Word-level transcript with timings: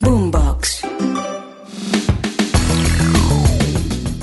Boombox. 0.00 0.82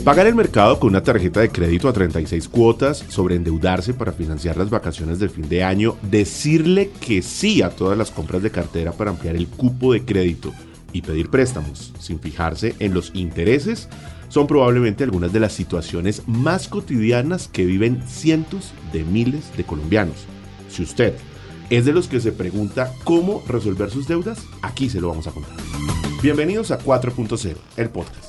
Pagar 0.03 0.27
el 0.27 0.35
mercado 0.35 0.79
con 0.79 0.89
una 0.89 1.03
tarjeta 1.03 1.41
de 1.41 1.49
crédito 1.49 1.87
a 1.87 1.93
36 1.93 2.47
cuotas, 2.49 3.05
sobreendeudarse 3.07 3.93
para 3.93 4.11
financiar 4.11 4.57
las 4.57 4.69
vacaciones 4.69 5.19
del 5.19 5.29
fin 5.29 5.47
de 5.47 5.63
año, 5.63 5.95
decirle 6.01 6.89
que 6.99 7.21
sí 7.21 7.61
a 7.61 7.69
todas 7.69 7.97
las 7.97 8.11
compras 8.11 8.41
de 8.41 8.51
cartera 8.51 8.91
para 8.91 9.11
ampliar 9.11 9.35
el 9.35 9.47
cupo 9.47 9.93
de 9.93 10.03
crédito 10.03 10.51
y 10.91 11.03
pedir 11.03 11.29
préstamos 11.29 11.93
sin 11.99 12.19
fijarse 12.19 12.75
en 12.79 12.93
los 12.93 13.11
intereses 13.13 13.87
son 14.27 14.47
probablemente 14.47 15.03
algunas 15.03 15.31
de 15.33 15.39
las 15.39 15.53
situaciones 15.53 16.23
más 16.27 16.67
cotidianas 16.67 17.47
que 17.47 17.65
viven 17.65 18.01
cientos 18.07 18.73
de 18.91 19.03
miles 19.03 19.55
de 19.55 19.63
colombianos. 19.63 20.25
Si 20.69 20.83
usted 20.83 21.13
es 21.71 21.85
de 21.85 21.93
los 21.93 22.09
que 22.09 22.19
se 22.19 22.33
pregunta 22.33 22.93
cómo 23.05 23.41
resolver 23.47 23.89
sus 23.89 24.05
deudas, 24.05 24.45
aquí 24.61 24.89
se 24.89 24.99
lo 24.99 25.07
vamos 25.07 25.27
a 25.27 25.31
contar. 25.31 25.55
Bienvenidos 26.21 26.69
a 26.69 26.77
4.0, 26.77 27.55
el 27.77 27.89
podcast. 27.89 28.25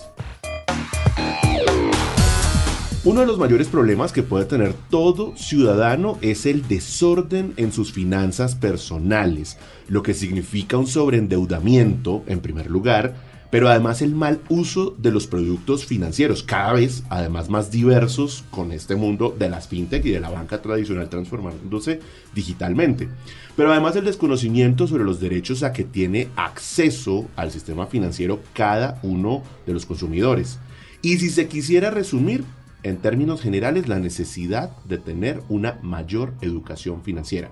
Uno 3.05 3.23
de 3.23 3.27
los 3.27 3.39
mayores 3.39 3.67
problemas 3.67 4.13
que 4.13 4.23
puede 4.23 4.45
tener 4.45 4.75
todo 4.91 5.37
ciudadano 5.37 6.19
es 6.23 6.47
el 6.47 6.69
desorden 6.69 7.53
en 7.57 7.73
sus 7.73 7.93
finanzas 7.93 8.55
personales, 8.55 9.59
lo 9.89 10.05
que 10.05 10.15
significa 10.15 10.79
un 10.79 10.87
sobreendeudamiento, 10.87 12.23
en 12.29 12.39
primer 12.39 12.71
lugar, 12.71 13.17
pero 13.53 13.69
además 13.69 14.01
el 14.01 14.15
mal 14.15 14.41
uso 14.49 14.97
de 14.99 15.11
los 15.11 15.27
productos 15.27 15.85
financieros, 15.85 16.43
cada 16.43 16.73
vez 16.73 17.05
además 17.11 17.51
más 17.51 17.71
diversos 17.71 18.45
con 18.51 18.73
este 18.73 18.97
mundo 18.97 19.37
de 19.39 19.51
las 19.51 19.69
fintech 19.69 20.07
y 20.07 20.11
de 20.11 20.21
la 20.21 20.31
banca 20.31 20.63
tradicional 20.63 21.11
transformándose 21.11 22.01
digitalmente. 22.35 23.11
Pero 23.55 23.71
además 23.71 23.95
el 23.97 24.07
desconocimiento 24.07 24.87
sobre 24.87 25.05
los 25.05 25.21
derechos 25.21 25.63
a 25.65 25.75
que 25.75 25.85
tiene 25.85 26.29
acceso 26.35 27.29
al 27.37 27.51
sistema 27.51 27.87
financiero 27.89 28.41
cada 28.55 28.99
uno 29.03 29.43
de 29.67 29.75
los 29.75 29.85
consumidores. 29.85 30.59
Y 31.03 31.19
si 31.19 31.29
se 31.29 31.47
quisiera 31.47 31.91
resumir, 31.91 32.45
en 32.83 32.97
términos 32.97 33.43
generales, 33.43 33.87
la 33.87 33.99
necesidad 33.99 34.71
de 34.87 34.97
tener 34.97 35.43
una 35.51 35.79
mayor 35.83 36.33
educación 36.41 37.03
financiera. 37.03 37.51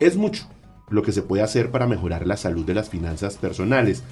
Es 0.00 0.16
mucho 0.16 0.48
lo 0.88 1.02
que 1.02 1.12
se 1.12 1.20
puede 1.20 1.42
hacer 1.42 1.70
para 1.70 1.86
mejorar 1.86 2.26
la 2.26 2.38
salud 2.38 2.64
de 2.64 2.72
las 2.72 2.88
finanzas 2.88 3.36
personales, 3.36 4.02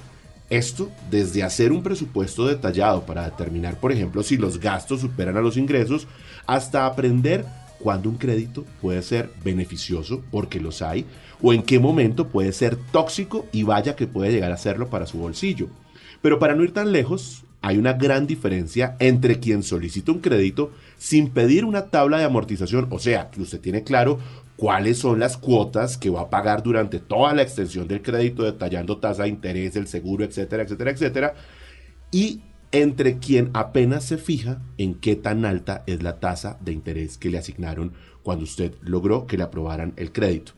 esto 0.49 0.89
desde 1.11 1.43
hacer 1.43 1.71
un 1.71 1.83
presupuesto 1.83 2.47
detallado 2.47 3.05
para 3.05 3.25
determinar, 3.25 3.79
por 3.79 3.91
ejemplo, 3.91 4.23
si 4.23 4.37
los 4.37 4.59
gastos 4.59 5.01
superan 5.01 5.37
a 5.37 5.41
los 5.41 5.57
ingresos, 5.57 6.07
hasta 6.45 6.85
aprender 6.85 7.45
cuándo 7.79 8.09
un 8.09 8.17
crédito 8.17 8.65
puede 8.81 9.01
ser 9.01 9.29
beneficioso, 9.43 10.23
porque 10.31 10.59
los 10.59 10.81
hay, 10.81 11.05
o 11.41 11.53
en 11.53 11.63
qué 11.63 11.79
momento 11.79 12.29
puede 12.29 12.53
ser 12.53 12.75
tóxico 12.91 13.45
y 13.51 13.63
vaya 13.63 13.95
que 13.95 14.07
puede 14.07 14.31
llegar 14.31 14.51
a 14.51 14.57
serlo 14.57 14.89
para 14.89 15.05
su 15.05 15.17
bolsillo. 15.17 15.67
Pero 16.21 16.39
para 16.39 16.55
no 16.55 16.63
ir 16.63 16.73
tan 16.73 16.91
lejos, 16.91 17.43
hay 17.61 17.77
una 17.77 17.93
gran 17.93 18.27
diferencia 18.27 18.95
entre 18.99 19.39
quien 19.39 19.63
solicita 19.63 20.11
un 20.11 20.19
crédito 20.19 20.71
sin 20.97 21.29
pedir 21.29 21.65
una 21.65 21.87
tabla 21.87 22.17
de 22.17 22.23
amortización, 22.23 22.87
o 22.89 22.99
sea, 22.99 23.29
que 23.29 23.41
usted 23.41 23.59
tiene 23.59 23.83
claro 23.83 24.19
cuáles 24.57 24.97
son 24.97 25.19
las 25.19 25.37
cuotas 25.37 25.97
que 25.97 26.09
va 26.09 26.21
a 26.21 26.29
pagar 26.29 26.63
durante 26.63 26.99
toda 26.99 27.33
la 27.33 27.43
extensión 27.43 27.87
del 27.87 28.01
crédito, 28.01 28.43
detallando 28.43 28.97
tasa 28.97 29.23
de 29.23 29.29
interés, 29.29 29.75
el 29.75 29.87
seguro, 29.87 30.25
etcétera, 30.25 30.63
etcétera, 30.63 30.91
etcétera. 30.91 31.33
Y 32.11 32.41
entre 32.71 33.19
quien 33.19 33.51
apenas 33.53 34.03
se 34.03 34.17
fija 34.17 34.61
en 34.77 34.95
qué 34.95 35.15
tan 35.15 35.45
alta 35.45 35.83
es 35.87 36.03
la 36.03 36.19
tasa 36.19 36.57
de 36.59 36.73
interés 36.73 37.17
que 37.17 37.29
le 37.29 37.37
asignaron 37.37 37.93
cuando 38.23 38.43
usted 38.43 38.73
logró 38.81 39.25
que 39.27 39.37
le 39.37 39.43
aprobaran 39.43 39.93
el 39.95 40.11
crédito. 40.11 40.51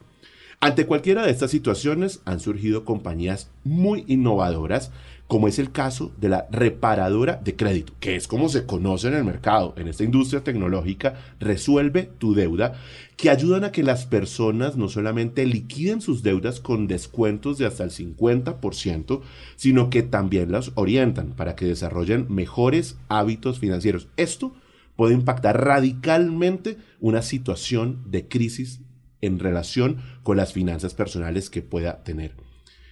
Ante 0.61 0.85
cualquiera 0.85 1.25
de 1.25 1.31
estas 1.31 1.51
situaciones 1.51 2.21
han 2.25 2.39
surgido 2.39 2.83
compañías 2.83 3.51
muy 3.63 4.05
innovadoras 4.07 4.91
como 5.29 5.47
es 5.47 5.59
el 5.59 5.71
caso 5.71 6.11
de 6.19 6.27
la 6.27 6.47
reparadora 6.49 7.35
de 7.35 7.55
crédito, 7.55 7.93
que 7.99 8.15
es 8.15 8.27
como 8.27 8.49
se 8.49 8.65
conoce 8.65 9.09
en 9.09 9.13
el 9.13 9.23
mercado, 9.23 9.75
en 9.77 9.87
esta 9.87 10.03
industria 10.03 10.43
tecnológica, 10.43 11.19
resuelve 11.39 12.09
tu 12.17 12.33
deuda, 12.33 12.81
que 13.15 13.29
ayudan 13.29 13.63
a 13.63 13.71
que 13.71 13.83
las 13.83 14.07
personas 14.07 14.75
no 14.75 14.89
solamente 14.89 15.45
liquiden 15.45 16.01
sus 16.01 16.23
deudas 16.23 16.59
con 16.59 16.87
descuentos 16.87 17.59
de 17.59 17.67
hasta 17.67 17.83
el 17.83 17.91
50%, 17.91 19.21
sino 19.55 19.91
que 19.91 20.01
también 20.01 20.51
las 20.51 20.71
orientan 20.73 21.35
para 21.35 21.55
que 21.55 21.65
desarrollen 21.65 22.25
mejores 22.27 22.97
hábitos 23.07 23.59
financieros. 23.59 24.07
Esto 24.17 24.55
puede 24.95 25.13
impactar 25.13 25.63
radicalmente 25.63 26.79
una 26.99 27.21
situación 27.21 28.01
de 28.07 28.27
crisis 28.27 28.79
en 29.21 29.37
relación 29.37 29.97
con 30.23 30.37
las 30.37 30.53
finanzas 30.53 30.95
personales 30.95 31.51
que 31.51 31.61
pueda 31.61 32.03
tener. 32.03 32.33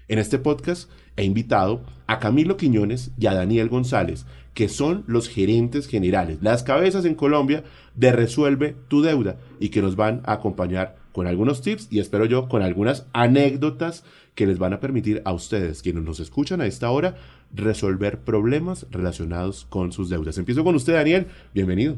En 0.08 0.20
este 0.20 0.38
podcast 0.38 0.88
he 1.18 1.26
invitado 1.26 1.82
a 2.08 2.20
Camilo 2.20 2.56
Quiñones 2.56 3.12
y 3.20 3.28
a 3.28 3.34
Daniel 3.34 3.68
González, 3.68 4.26
que 4.54 4.70
son 4.70 5.04
los 5.08 5.30
gerentes 5.30 5.88
generales, 5.88 6.40
las 6.42 6.64
cabezas 6.64 7.06
en 7.06 7.16
Colombia 7.16 7.64
de 7.96 8.12
Resuelve 8.12 8.76
tu 8.88 9.02
deuda 9.02 9.38
y 9.60 9.70
que 9.70 9.82
nos 9.82 9.96
van 9.96 10.22
a 10.26 10.34
acompañar 10.34 10.96
con 11.12 11.28
algunos 11.28 11.62
tips 11.62 11.88
y 11.92 12.00
espero 12.00 12.26
yo 12.26 12.48
con 12.48 12.62
algunas 12.62 13.08
anécdotas 13.14 14.04
que 14.36 14.46
les 14.46 14.60
van 14.60 14.74
a 14.74 14.80
permitir 14.80 15.22
a 15.26 15.34
ustedes, 15.34 15.82
quienes 15.82 16.04
nos 16.04 16.20
escuchan 16.20 16.62
a 16.62 16.68
esta 16.68 16.92
hora, 16.92 17.16
resolver 17.54 18.20
problemas 18.20 18.86
relacionados 18.92 19.66
con 19.70 19.92
sus 19.92 20.10
deudas. 20.10 20.38
Empiezo 20.38 20.64
con 20.64 20.76
usted, 20.76 20.94
Daniel. 20.94 21.28
Bienvenido. 21.54 21.98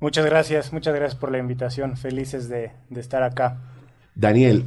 Muchas 0.00 0.24
gracias, 0.24 0.72
muchas 0.72 0.94
gracias 0.94 1.18
por 1.18 1.30
la 1.30 1.38
invitación. 1.38 1.96
Felices 1.96 2.48
de, 2.48 2.72
de 2.88 3.00
estar 3.00 3.22
acá. 3.22 3.58
Daniel, 4.14 4.64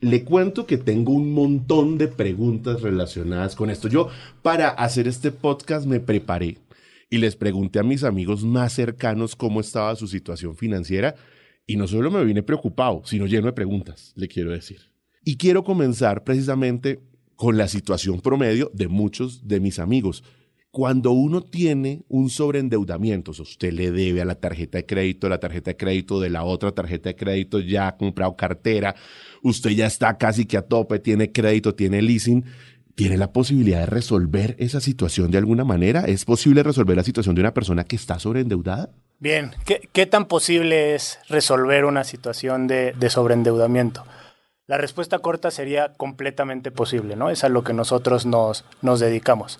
le 0.00 0.24
cuento 0.24 0.66
que 0.66 0.78
tengo 0.78 1.12
un 1.12 1.32
montón 1.32 1.98
de 1.98 2.08
preguntas 2.08 2.80
relacionadas 2.80 3.54
con 3.54 3.70
esto. 3.70 3.88
Yo, 3.88 4.08
para 4.42 4.68
hacer 4.68 5.06
este 5.06 5.30
podcast, 5.30 5.86
me 5.86 6.00
preparé 6.00 6.58
y 7.10 7.18
les 7.18 7.36
pregunté 7.36 7.78
a 7.78 7.82
mis 7.82 8.04
amigos 8.04 8.44
más 8.44 8.72
cercanos 8.72 9.36
cómo 9.36 9.60
estaba 9.60 9.96
su 9.96 10.06
situación 10.06 10.56
financiera 10.56 11.16
y 11.66 11.76
no 11.76 11.86
solo 11.86 12.10
me 12.10 12.24
vine 12.24 12.42
preocupado, 12.42 13.02
sino 13.04 13.26
lleno 13.26 13.46
de 13.46 13.52
preguntas, 13.52 14.12
le 14.16 14.28
quiero 14.28 14.52
decir. 14.52 14.80
Y 15.24 15.36
quiero 15.36 15.64
comenzar 15.64 16.24
precisamente 16.24 17.00
con 17.36 17.58
la 17.58 17.68
situación 17.68 18.20
promedio 18.20 18.70
de 18.74 18.88
muchos 18.88 19.46
de 19.46 19.60
mis 19.60 19.78
amigos. 19.78 20.24
Cuando 20.72 21.10
uno 21.10 21.42
tiene 21.42 22.04
un 22.08 22.30
sobreendeudamiento, 22.30 23.32
usted 23.32 23.72
le 23.72 23.90
debe 23.90 24.22
a 24.22 24.24
la 24.24 24.36
tarjeta 24.36 24.78
de 24.78 24.86
crédito, 24.86 25.28
la 25.28 25.40
tarjeta 25.40 25.72
de 25.72 25.76
crédito 25.76 26.20
de 26.20 26.30
la 26.30 26.44
otra 26.44 26.70
tarjeta 26.70 27.08
de 27.08 27.16
crédito, 27.16 27.58
ya 27.58 27.88
ha 27.88 27.96
comprado 27.96 28.36
cartera, 28.36 28.94
usted 29.42 29.70
ya 29.70 29.86
está 29.86 30.16
casi 30.16 30.46
que 30.46 30.56
a 30.56 30.62
tope, 30.62 31.00
tiene 31.00 31.32
crédito, 31.32 31.74
tiene 31.74 32.00
leasing, 32.02 32.44
¿tiene 32.94 33.16
la 33.16 33.32
posibilidad 33.32 33.80
de 33.80 33.86
resolver 33.86 34.54
esa 34.60 34.80
situación 34.80 35.32
de 35.32 35.38
alguna 35.38 35.64
manera? 35.64 36.04
¿Es 36.04 36.24
posible 36.24 36.62
resolver 36.62 36.96
la 36.96 37.02
situación 37.02 37.34
de 37.34 37.40
una 37.40 37.54
persona 37.54 37.82
que 37.82 37.96
está 37.96 38.20
sobreendeudada? 38.20 38.90
Bien, 39.18 39.50
¿qué, 39.64 40.06
tan 40.06 40.26
posible 40.26 40.94
es 40.94 41.18
resolver 41.28 41.84
una 41.84 42.04
situación 42.04 42.68
de, 42.68 42.92
de 42.92 43.10
sobreendeudamiento? 43.10 44.04
La 44.68 44.78
respuesta 44.78 45.18
corta 45.18 45.50
sería 45.50 45.94
completamente 45.94 46.70
posible, 46.70 47.16
¿no? 47.16 47.28
Es 47.28 47.42
a 47.42 47.48
lo 47.48 47.64
que 47.64 47.72
nosotros 47.72 48.24
nos, 48.24 48.64
nos 48.82 49.00
dedicamos. 49.00 49.58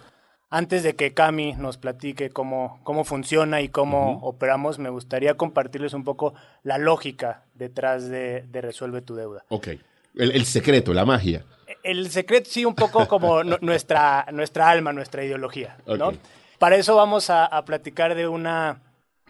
Antes 0.53 0.83
de 0.83 0.97
que 0.97 1.15
Cami 1.15 1.53
nos 1.53 1.77
platique 1.77 2.31
cómo, 2.31 2.81
cómo 2.83 3.05
funciona 3.05 3.61
y 3.61 3.69
cómo 3.69 4.19
operamos, 4.25 4.81
me 4.81 4.91
gustaría 4.91 5.35
compartirles 5.35 5.95
un 5.95 6.03
poco 6.03 6.35
la 6.65 6.77
lógica 6.77 7.45
detrás 7.55 8.09
de, 8.09 8.45
Resuelve 8.53 9.01
tu 9.01 9.15
deuda. 9.15 9.45
Ok. 9.49 9.69
El, 10.17 10.45
secreto, 10.45 10.93
la 10.93 11.05
magia. 11.05 11.45
El 11.85 12.11
secreto, 12.11 12.51
sí, 12.51 12.65
un 12.65 12.75
poco 12.75 13.07
como 13.07 13.45
nuestra, 13.61 14.27
nuestra 14.33 14.69
alma, 14.69 14.93
nuestra 14.93 15.25
ideología. 15.25 15.77
¿no? 15.87 16.15
Para 16.59 16.75
eso 16.75 16.97
vamos 16.97 17.31
a, 17.31 17.65
platicar 17.65 18.17
de 18.17 18.27
una 18.27 18.81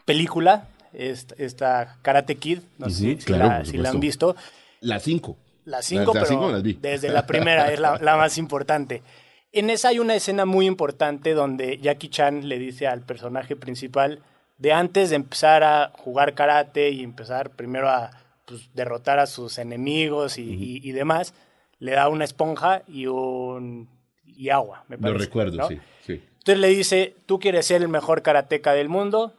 película, 0.05 0.69
esta, 0.91 1.97
Karate 2.01 2.37
Kid, 2.37 2.61
no 2.79 2.89
sé 2.89 3.21
si, 3.21 3.31
la, 3.31 3.63
han 3.85 3.99
visto. 3.99 4.35
La 4.79 4.99
5. 4.99 5.37
La 5.65 5.83
5, 5.83 6.13
pero 6.13 6.61
desde 6.63 7.09
la 7.09 7.27
primera 7.27 7.71
es 7.71 7.79
la, 7.79 7.99
la 7.99 8.17
más 8.17 8.39
importante. 8.39 9.03
En 9.53 9.69
esa 9.69 9.89
hay 9.89 9.99
una 9.99 10.15
escena 10.15 10.45
muy 10.45 10.65
importante 10.65 11.33
donde 11.33 11.77
Jackie 11.77 12.09
Chan 12.09 12.47
le 12.47 12.57
dice 12.57 12.87
al 12.87 13.01
personaje 13.01 13.55
principal 13.55 14.19
de 14.57 14.71
antes 14.71 15.09
de 15.09 15.17
empezar 15.17 15.63
a 15.63 15.91
jugar 15.97 16.35
karate 16.35 16.91
y 16.91 17.03
empezar 17.03 17.49
primero 17.49 17.89
a 17.89 18.11
pues, 18.45 18.69
derrotar 18.73 19.19
a 19.19 19.25
sus 19.25 19.57
enemigos 19.57 20.37
y, 20.37 20.91
demás, 20.91 21.33
le 21.79 21.91
da 21.93 22.07
una 22.07 22.23
esponja 22.23 22.83
y 22.87 23.07
un, 23.07 23.89
y 24.23 24.49
agua, 24.49 24.85
me 24.87 24.97
parece. 24.97 25.17
Lo 25.17 25.25
recuerdo, 25.25 25.57
¿no? 25.57 25.67
sí, 25.67 25.79
sí. 26.05 26.21
Entonces 26.37 26.59
le 26.59 26.67
dice, 26.69 27.15
tú 27.25 27.39
quieres 27.39 27.65
ser 27.65 27.81
el 27.81 27.87
mejor 27.87 28.21
karateca 28.21 28.73
del 28.73 28.87
mundo, 28.87 29.33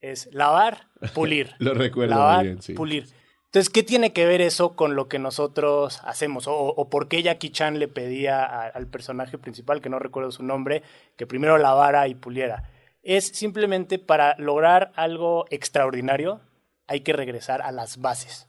es 0.00 0.28
lavar, 0.32 0.86
pulir. 1.14 1.54
Lo 1.58 1.74
recuerdo 1.74 2.14
muy 2.14 2.20
lavar, 2.20 2.44
bien, 2.44 2.62
sí. 2.62 2.74
pulir. 2.74 3.06
Entonces, 3.50 3.68
¿qué 3.68 3.82
tiene 3.82 4.12
que 4.12 4.26
ver 4.26 4.40
eso 4.40 4.76
con 4.76 4.94
lo 4.94 5.08
que 5.08 5.18
nosotros 5.18 6.00
hacemos? 6.04 6.46
O, 6.46 6.54
o 6.54 6.88
por 6.88 7.08
qué 7.08 7.20
Jackie 7.20 7.50
Chan 7.50 7.80
le 7.80 7.88
pedía 7.88 8.44
al 8.44 8.86
personaje 8.86 9.38
principal, 9.38 9.80
que 9.80 9.88
no 9.88 9.98
recuerdo 9.98 10.30
su 10.30 10.44
nombre, 10.44 10.84
que 11.16 11.26
primero 11.26 11.58
lavara 11.58 12.06
y 12.06 12.14
puliera? 12.14 12.70
Es 13.02 13.26
simplemente 13.26 13.98
para 13.98 14.36
lograr 14.38 14.92
algo 14.94 15.46
extraordinario, 15.50 16.40
hay 16.86 17.00
que 17.00 17.12
regresar 17.12 17.60
a 17.60 17.72
las 17.72 17.96
bases. 17.96 18.48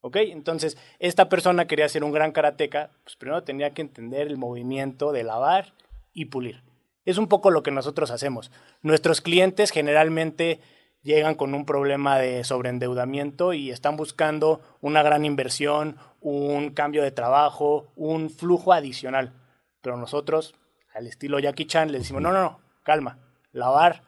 ¿Ok? 0.00 0.16
Entonces, 0.16 0.78
esta 0.98 1.28
persona 1.28 1.66
quería 1.66 1.86
ser 1.90 2.02
un 2.02 2.12
gran 2.12 2.32
karateca, 2.32 2.92
pues 3.04 3.16
primero 3.16 3.42
tenía 3.42 3.74
que 3.74 3.82
entender 3.82 4.28
el 4.28 4.38
movimiento 4.38 5.12
de 5.12 5.24
lavar 5.24 5.74
y 6.14 6.24
pulir. 6.26 6.62
Es 7.04 7.18
un 7.18 7.28
poco 7.28 7.50
lo 7.50 7.62
que 7.62 7.70
nosotros 7.70 8.10
hacemos. 8.10 8.50
Nuestros 8.80 9.20
clientes 9.20 9.72
generalmente 9.72 10.60
llegan 11.02 11.34
con 11.34 11.54
un 11.54 11.64
problema 11.64 12.18
de 12.18 12.44
sobreendeudamiento 12.44 13.52
y 13.54 13.70
están 13.70 13.96
buscando 13.96 14.60
una 14.80 15.02
gran 15.02 15.24
inversión, 15.24 15.96
un 16.20 16.70
cambio 16.70 17.02
de 17.02 17.10
trabajo, 17.10 17.92
un 17.96 18.30
flujo 18.30 18.72
adicional. 18.72 19.32
Pero 19.80 19.96
nosotros, 19.96 20.54
al 20.94 21.06
estilo 21.06 21.38
Jackie 21.38 21.66
Chan, 21.66 21.92
le 21.92 21.98
decimos, 21.98 22.22
no, 22.22 22.32
no, 22.32 22.40
no, 22.42 22.60
calma, 22.84 23.18
lavar, 23.52 24.02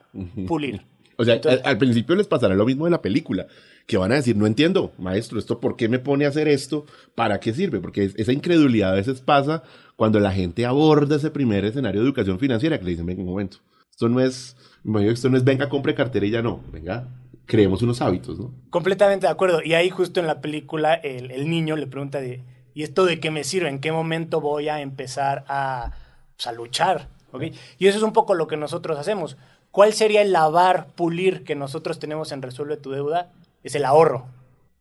pulir. 0.47 0.83
O 1.21 1.25
sea, 1.25 1.35
Entonces- 1.35 1.61
al, 1.65 1.73
al 1.73 1.77
principio 1.79 2.17
les 2.17 2.27
pasará 2.27 2.55
lo 2.55 2.65
mismo 2.65 2.87
de 2.87 2.93
la 2.93 3.03
película, 3.03 3.47
que 3.87 3.99
van 3.99 4.11
a 4.11 4.15
decir, 4.15 4.35
no 4.37 4.47
entiendo, 4.47 4.93
maestro, 4.97 5.39
esto 5.39 5.61
por 5.61 5.77
qué 5.77 5.87
me 5.87 5.99
pone 5.99 6.25
a 6.25 6.29
hacer 6.29 6.49
esto, 6.49 6.87
para 7.15 7.39
qué 7.41 7.53
sirve, 7.53 7.79
porque 7.79 8.05
es- 8.05 8.15
esa 8.17 8.33
incredulidad 8.33 8.93
a 8.93 8.95
veces 8.95 9.21
pasa 9.21 9.63
cuando 9.97 10.19
la 10.19 10.33
gente 10.33 10.65
aborda 10.65 11.17
ese 11.17 11.31
primer 11.31 11.67
escenario 11.67 12.01
de 12.01 12.07
educación 12.07 12.39
financiera, 12.39 12.79
que 12.79 12.85
le 12.87 12.93
dicen, 12.93 13.05
venga 13.05 13.21
un 13.21 13.29
momento, 13.29 13.59
esto 13.91 14.09
no 14.09 14.19
es, 14.19 14.57
imagino 14.85 15.11
que 15.11 15.15
esto 15.15 15.31
no 15.31 15.37
es 15.37 15.45
venga, 15.45 15.69
compre 15.69 15.95
cartera 15.95 16.27
y 16.27 16.31
ya 16.31 16.43
no, 16.43 16.61
venga, 16.73 17.09
creemos 17.47 17.83
unos 17.83 18.01
hábitos, 18.01 18.39
¿no? 18.39 18.53
Completamente 18.71 19.27
de 19.27 19.33
acuerdo. 19.33 19.61
Y 19.63 19.75
ahí 19.75 19.91
justo 19.91 20.21
en 20.21 20.27
la 20.27 20.41
película 20.41 20.95
el, 20.95 21.31
el 21.31 21.51
niño 21.51 21.77
le 21.77 21.87
pregunta 21.87 22.21
de, 22.21 22.43
¿y 22.75 22.83
esto 22.83 23.05
de 23.05 23.21
qué 23.21 23.31
me 23.31 23.45
sirve? 23.45 23.69
¿En 23.69 23.81
qué 23.81 23.93
momento 23.93 24.41
voy 24.41 24.69
a 24.69 24.81
empezar 24.81 25.45
a, 25.49 25.93
pues, 26.37 26.47
a 26.47 26.53
luchar? 26.53 27.09
¿Ok? 27.33 27.45
Y 27.79 27.87
eso 27.87 27.99
es 27.99 28.05
un 28.05 28.13
poco 28.13 28.35
lo 28.35 28.47
que 28.47 28.57
nosotros 28.57 28.99
hacemos. 28.99 29.37
¿Cuál 29.71 29.93
sería 29.93 30.23
el 30.23 30.33
lavar, 30.33 30.89
pulir 30.95 31.45
que 31.45 31.55
nosotros 31.55 31.99
tenemos 31.99 32.33
en 32.33 32.43
Resuelve 32.43 32.77
tu 32.77 32.91
Deuda? 32.91 33.33
Es 33.63 33.75
el 33.75 33.85
ahorro. 33.85 34.27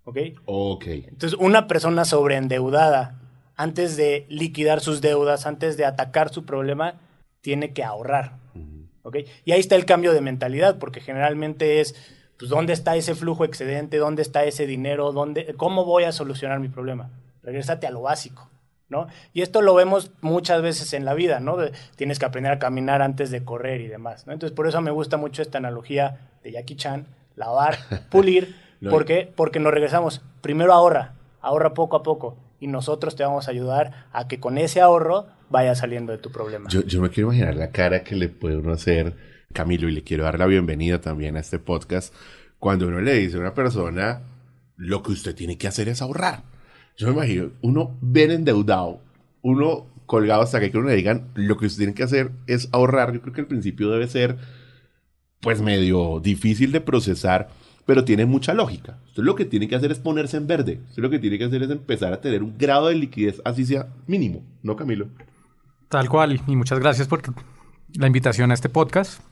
¿Ok? 0.06 0.18
Ok, 0.45 0.86
Entonces, 0.88 1.38
una 1.40 1.68
persona 1.68 2.06
sobreendeudada, 2.06 3.19
antes 3.56 3.98
de 3.98 4.25
liquidar 4.30 4.80
sus 4.80 5.02
deudas, 5.02 5.45
antes 5.45 5.78
de 5.78 5.86
atacar 5.86 6.30
su 6.34 6.45
problema, 6.45 6.95
tiene 7.42 7.74
que 7.74 7.84
ahorrar. 7.84 8.39
¿Ok? 9.10 9.18
Y 9.46 9.52
ahí 9.52 9.60
está 9.60 9.76
el 9.76 9.86
cambio 9.86 10.14
de 10.14 10.22
mentalidad, 10.22 10.80
porque 10.80 11.02
generalmente 11.02 11.82
es, 11.82 11.96
pues, 12.38 12.50
¿dónde 12.50 12.74
está 12.74 12.96
ese 12.96 13.14
flujo 13.16 13.44
excedente? 13.46 13.98
¿Dónde 13.98 14.22
está 14.22 14.44
ese 14.46 14.66
dinero? 14.66 15.12
¿Dónde, 15.12 15.54
¿Cómo 15.58 15.86
voy 15.86 16.06
a 16.06 16.12
solucionar 16.12 16.60
mi 16.60 16.70
problema? 16.70 17.10
Regrésate 17.44 17.86
a 17.88 17.92
lo 17.92 18.02
básico. 18.02 18.50
¿No? 18.92 19.06
Y 19.34 19.44
esto 19.44 19.62
lo 19.62 19.76
vemos 19.76 20.10
muchas 20.22 20.64
veces 20.64 20.94
en 20.94 21.06
la 21.06 21.14
vida, 21.14 21.40
¿no? 21.40 21.58
De- 21.58 21.72
tienes 21.96 22.18
que 22.18 22.26
aprender 22.26 22.52
a 22.52 22.58
caminar 22.58 23.04
antes 23.04 23.30
de 23.30 23.44
correr 23.46 23.82
y 23.82 23.88
demás, 23.88 24.26
¿no? 24.26 24.34
Entonces, 24.34 24.56
por 24.56 24.68
eso 24.68 24.82
me 24.82 24.90
gusta 24.90 25.16
mucho 25.16 25.44
esta 25.44 25.60
analogía 25.60 26.22
de 26.44 26.54
Jackie 26.54 26.76
Chan, 26.76 27.06
lavar, 27.36 27.78
pulir, 28.10 28.56
No, 28.82 28.90
¿por 28.90 29.06
qué? 29.06 29.32
Porque 29.36 29.60
nos 29.60 29.74
regresamos, 29.76 30.24
primero 30.42 30.74
ahorra, 30.74 31.14
ahorra 31.40 31.76
poco 31.76 31.98
a 31.98 32.02
poco, 32.02 32.36
y 32.60 32.68
nosotros 32.68 33.16
te 33.16 33.24
vamos 33.24 33.48
a 33.48 33.52
ayudar 33.52 34.08
a 34.12 34.28
que 34.28 34.40
con 34.40 34.58
ese 34.58 34.82
ahorro 34.82 35.28
vaya 35.50 35.76
saliendo 35.76 36.12
de 36.12 36.18
tu 36.18 36.32
problema. 36.32 36.70
Yo, 36.70 36.84
yo 36.84 37.02
me 37.02 37.10
quiero 37.10 37.30
imaginar 37.30 37.56
la 37.56 37.72
cara 37.72 38.04
que 38.04 38.16
le 38.16 38.30
puede 38.30 38.58
uno 38.58 38.74
hacer, 38.74 39.16
Camilo, 39.54 39.88
y 39.90 39.92
le 39.92 40.04
quiero 40.04 40.24
dar 40.24 40.38
la 40.38 40.46
bienvenida 40.46 41.02
también 41.02 41.38
a 41.38 41.40
este 41.40 41.60
podcast, 41.60 42.14
cuando 42.60 42.88
uno 42.88 43.02
le 43.02 43.14
dice 43.14 43.38
a 43.38 43.40
una 43.40 43.54
persona, 43.54 44.22
lo 44.76 45.02
que 45.02 45.12
usted 45.12 45.36
tiene 45.36 45.58
que 45.58 45.68
hacer 45.68 45.90
es 45.90 46.02
ahorrar. 46.02 46.44
Yo 46.98 47.08
me 47.08 47.14
imagino, 47.14 47.52
uno 47.62 47.98
bien 48.02 48.32
endeudado, 48.32 49.02
uno 49.42 49.88
colgado 50.06 50.42
hasta 50.42 50.60
que 50.60 50.78
uno 50.78 50.90
le 50.90 50.96
digan, 50.96 51.32
lo 51.36 51.58
que 51.58 51.68
usted 51.68 51.80
tiene 51.80 51.94
que 51.94 52.04
hacer 52.04 52.32
es 52.48 52.68
ahorrar. 52.72 53.14
Yo 53.14 53.22
creo 53.22 53.34
que 53.34 53.42
al 53.42 53.48
principio 53.48 53.90
debe 53.90 54.08
ser, 54.08 54.38
pues, 55.40 55.62
medio 55.62 56.20
difícil 56.20 56.72
de 56.72 56.82
procesar, 56.82 57.50
pero 57.90 58.06
tiene 58.06 58.28
mucha 58.28 58.54
lógica. 58.54 59.00
Usted 59.08 59.24
lo 59.24 59.34
que 59.34 59.46
tiene 59.46 59.68
que 59.68 59.76
hacer 59.76 59.92
es 59.92 59.98
ponerse 59.98 60.38
en 60.38 60.46
verde. 60.46 60.80
Usted 60.90 61.02
lo 61.02 61.10
que 61.10 61.18
tiene 61.18 61.40
que 61.40 61.46
hacer 61.46 61.64
es 61.64 61.72
empezar 61.72 62.14
a 62.14 62.22
tener 62.22 62.44
un 62.44 62.56
grado 62.56 62.86
de 62.86 62.94
liquidez, 62.94 63.42
así 63.44 63.66
sea 63.66 63.88
mínimo, 64.06 64.44
¿no, 64.62 64.76
Camilo? 64.76 65.08
Tal 65.88 66.08
cual, 66.08 66.40
y 66.46 66.56
muchas 66.56 66.78
gracias 66.80 67.08
por 67.08 67.24
la 67.96 68.06
invitación 68.06 68.52
a 68.52 68.54
este 68.54 68.70
podcast. 68.70 69.24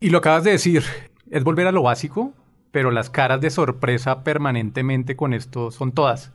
Y 0.00 0.08
lo 0.08 0.16
acabas 0.16 0.44
de 0.44 0.52
decir, 0.52 0.82
es 1.30 1.44
volver 1.44 1.66
a 1.66 1.72
lo 1.72 1.82
básico, 1.82 2.32
pero 2.72 2.90
las 2.90 3.10
caras 3.10 3.42
de 3.42 3.50
sorpresa 3.50 4.24
permanentemente 4.24 5.14
con 5.14 5.34
esto 5.34 5.70
son 5.70 5.92
todas. 5.92 6.32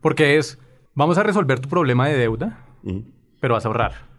Porque 0.00 0.38
es, 0.38 0.58
vamos 0.96 1.18
a 1.18 1.22
resolver 1.22 1.60
tu 1.60 1.68
problema 1.68 2.08
de 2.08 2.16
deuda, 2.18 2.64
Ujú. 2.82 3.04
pero 3.40 3.54
vas 3.54 3.64
a 3.64 3.68
ahorrar. 3.68 4.09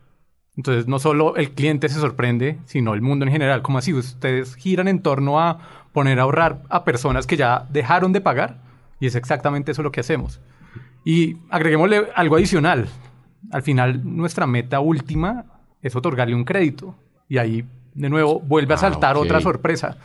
Entonces, 0.58 0.88
no 0.88 1.00
solo 1.00 1.36
el 1.38 1.52
cliente 1.52 1.88
se 1.90 2.00
sorprende, 2.00 2.60
sino 2.66 2.94
el 2.94 3.02
mundo 3.02 3.26
en 3.26 3.32
general. 3.32 3.62
Como 3.62 3.78
así? 3.78 3.94
Ustedes 3.94 4.56
giran 4.56 4.88
en 4.88 5.02
torno 5.02 5.40
a 5.40 5.60
poner 5.94 6.20
a 6.20 6.24
ahorrar 6.24 6.64
a 6.70 6.84
personas 6.84 7.26
que 7.28 7.38
ya 7.38 7.66
dejaron 7.70 8.12
de 8.14 8.22
pagar, 8.22 8.62
y 9.00 9.08
es 9.08 9.16
exactamente 9.16 9.72
eso 9.72 9.82
lo 9.82 9.92
que 9.92 10.02
hacemos. 10.02 10.40
Y 11.06 11.38
agreguémosle 11.50 12.08
algo 12.16 12.36
adicional. 12.36 12.88
Al 13.52 13.64
final, 13.64 14.02
nuestra 14.04 14.46
meta 14.46 14.80
última 14.82 15.46
es 15.82 15.96
otorgarle 15.96 16.36
un 16.36 16.44
crédito. 16.44 16.96
Y 17.28 17.38
ahí, 17.38 17.66
de 17.96 18.10
nuevo, 18.10 18.40
vuelve 18.40 18.74
a 18.74 18.78
Ah, 18.78 18.82
saltar 18.82 19.18
otra 19.18 19.42
sorpresa. 19.42 19.98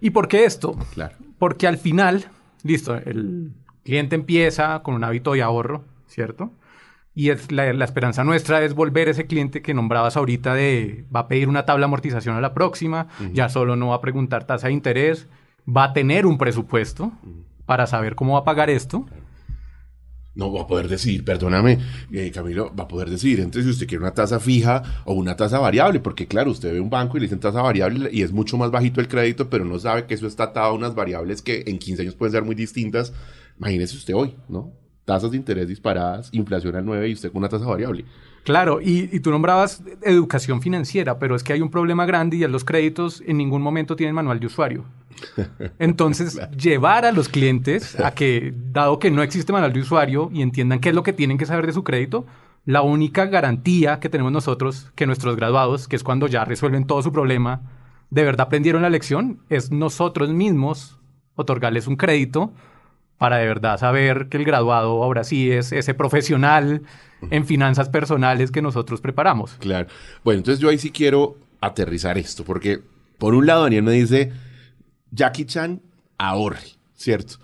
¿Y 0.00 0.10
por 0.10 0.28
qué 0.28 0.44
esto? 0.44 0.76
claro. 0.92 1.14
Porque 1.38 1.66
al 1.68 1.78
final, 1.78 2.26
listo, 2.64 2.94
el 2.96 3.52
cliente 3.84 4.16
empieza 4.16 4.82
con 4.82 4.94
un 4.94 5.04
hábito 5.04 5.32
de 5.32 5.42
ahorro, 5.42 5.84
¿cierto? 6.08 6.52
Y 7.18 7.30
es 7.30 7.50
la, 7.50 7.72
la 7.72 7.84
esperanza 7.84 8.22
nuestra 8.22 8.62
es 8.62 8.74
volver 8.74 9.08
a 9.08 9.10
ese 9.10 9.26
cliente 9.26 9.60
que 9.60 9.74
nombrabas 9.74 10.16
ahorita 10.16 10.54
de 10.54 11.04
va 11.12 11.18
a 11.18 11.26
pedir 11.26 11.48
una 11.48 11.66
tabla 11.66 11.80
de 11.80 11.86
amortización 11.86 12.36
a 12.36 12.40
la 12.40 12.54
próxima, 12.54 13.08
ya 13.32 13.48
solo 13.48 13.74
no 13.74 13.88
va 13.88 13.96
a 13.96 14.00
preguntar 14.00 14.46
tasa 14.46 14.68
de 14.68 14.74
interés, 14.74 15.26
va 15.66 15.82
a 15.82 15.92
tener 15.92 16.26
un 16.26 16.38
presupuesto 16.38 17.10
para 17.66 17.88
saber 17.88 18.14
cómo 18.14 18.34
va 18.34 18.38
a 18.38 18.44
pagar 18.44 18.70
esto. 18.70 19.04
No 20.36 20.52
va 20.52 20.62
a 20.62 20.66
poder 20.68 20.86
decir, 20.86 21.24
perdóname, 21.24 21.80
eh, 22.12 22.30
Camilo, 22.30 22.72
va 22.72 22.84
a 22.84 22.88
poder 22.88 23.10
decir 23.10 23.40
entre 23.40 23.64
si 23.64 23.70
usted 23.70 23.88
quiere 23.88 24.04
una 24.04 24.14
tasa 24.14 24.38
fija 24.38 25.02
o 25.04 25.14
una 25.14 25.34
tasa 25.34 25.58
variable, 25.58 25.98
porque 25.98 26.28
claro, 26.28 26.52
usted 26.52 26.72
ve 26.72 26.78
un 26.78 26.88
banco 26.88 27.16
y 27.16 27.20
le 27.20 27.26
dicen 27.26 27.40
tasa 27.40 27.60
variable 27.62 28.10
y 28.12 28.22
es 28.22 28.30
mucho 28.30 28.56
más 28.56 28.70
bajito 28.70 29.00
el 29.00 29.08
crédito, 29.08 29.50
pero 29.50 29.64
no 29.64 29.76
sabe 29.80 30.06
que 30.06 30.14
eso 30.14 30.28
está 30.28 30.44
atado 30.44 30.66
a 30.66 30.72
unas 30.72 30.94
variables 30.94 31.42
que 31.42 31.64
en 31.66 31.80
15 31.80 32.02
años 32.02 32.14
pueden 32.14 32.30
ser 32.30 32.44
muy 32.44 32.54
distintas. 32.54 33.12
Imagínese 33.58 33.96
usted 33.96 34.14
hoy, 34.14 34.36
¿no? 34.48 34.72
Tasas 35.08 35.30
de 35.30 35.38
interés 35.38 35.66
disparadas, 35.66 36.28
inflación 36.32 36.76
al 36.76 36.84
9 36.84 37.08
y 37.08 37.14
usted 37.14 37.32
con 37.32 37.38
una 37.38 37.48
tasa 37.48 37.64
variable. 37.64 38.04
Claro, 38.44 38.82
y, 38.82 39.08
y 39.10 39.20
tú 39.20 39.30
nombrabas 39.30 39.82
educación 40.02 40.60
financiera, 40.60 41.18
pero 41.18 41.34
es 41.34 41.42
que 41.42 41.54
hay 41.54 41.62
un 41.62 41.70
problema 41.70 42.04
grande 42.04 42.36
y 42.36 42.44
es 42.44 42.50
los 42.50 42.62
créditos 42.62 43.22
en 43.26 43.38
ningún 43.38 43.62
momento 43.62 43.96
tienen 43.96 44.14
manual 44.14 44.38
de 44.38 44.44
usuario. 44.48 44.84
Entonces, 45.78 46.38
llevar 46.50 47.06
a 47.06 47.12
los 47.12 47.30
clientes 47.30 47.98
a 47.98 48.10
que, 48.10 48.52
dado 48.70 48.98
que 48.98 49.10
no 49.10 49.22
existe 49.22 49.50
manual 49.50 49.72
de 49.72 49.80
usuario 49.80 50.28
y 50.30 50.42
entiendan 50.42 50.78
qué 50.78 50.90
es 50.90 50.94
lo 50.94 51.02
que 51.02 51.14
tienen 51.14 51.38
que 51.38 51.46
saber 51.46 51.66
de 51.66 51.72
su 51.72 51.84
crédito, 51.84 52.26
la 52.66 52.82
única 52.82 53.24
garantía 53.24 54.00
que 54.00 54.10
tenemos 54.10 54.30
nosotros, 54.30 54.92
que 54.94 55.06
nuestros 55.06 55.36
graduados, 55.36 55.88
que 55.88 55.96
es 55.96 56.04
cuando 56.04 56.26
ya 56.26 56.44
resuelven 56.44 56.86
todo 56.86 57.00
su 57.00 57.12
problema, 57.12 57.62
de 58.10 58.24
verdad 58.24 58.48
aprendieron 58.48 58.82
la 58.82 58.90
lección, 58.90 59.40
es 59.48 59.70
nosotros 59.70 60.28
mismos 60.28 60.98
otorgarles 61.34 61.86
un 61.86 61.96
crédito 61.96 62.52
para 63.18 63.36
de 63.36 63.46
verdad 63.46 63.78
saber 63.78 64.28
que 64.28 64.36
el 64.36 64.44
graduado 64.44 65.02
ahora 65.02 65.24
sí 65.24 65.50
es 65.50 65.72
ese 65.72 65.92
profesional 65.92 66.82
en 67.30 67.44
finanzas 67.44 67.88
personales 67.88 68.50
que 68.50 68.62
nosotros 68.62 69.00
preparamos. 69.00 69.56
Claro. 69.58 69.88
Bueno, 70.24 70.38
entonces 70.38 70.60
yo 70.60 70.68
ahí 70.68 70.78
sí 70.78 70.90
quiero 70.90 71.36
aterrizar 71.60 72.16
esto, 72.16 72.44
porque 72.44 72.80
por 73.18 73.34
un 73.34 73.46
lado 73.46 73.64
Daniel 73.64 73.82
me 73.82 73.92
dice, 73.92 74.32
Jackie 75.10 75.44
Chan, 75.44 75.82
ahorre, 76.16 76.76
¿cierto? 76.94 77.34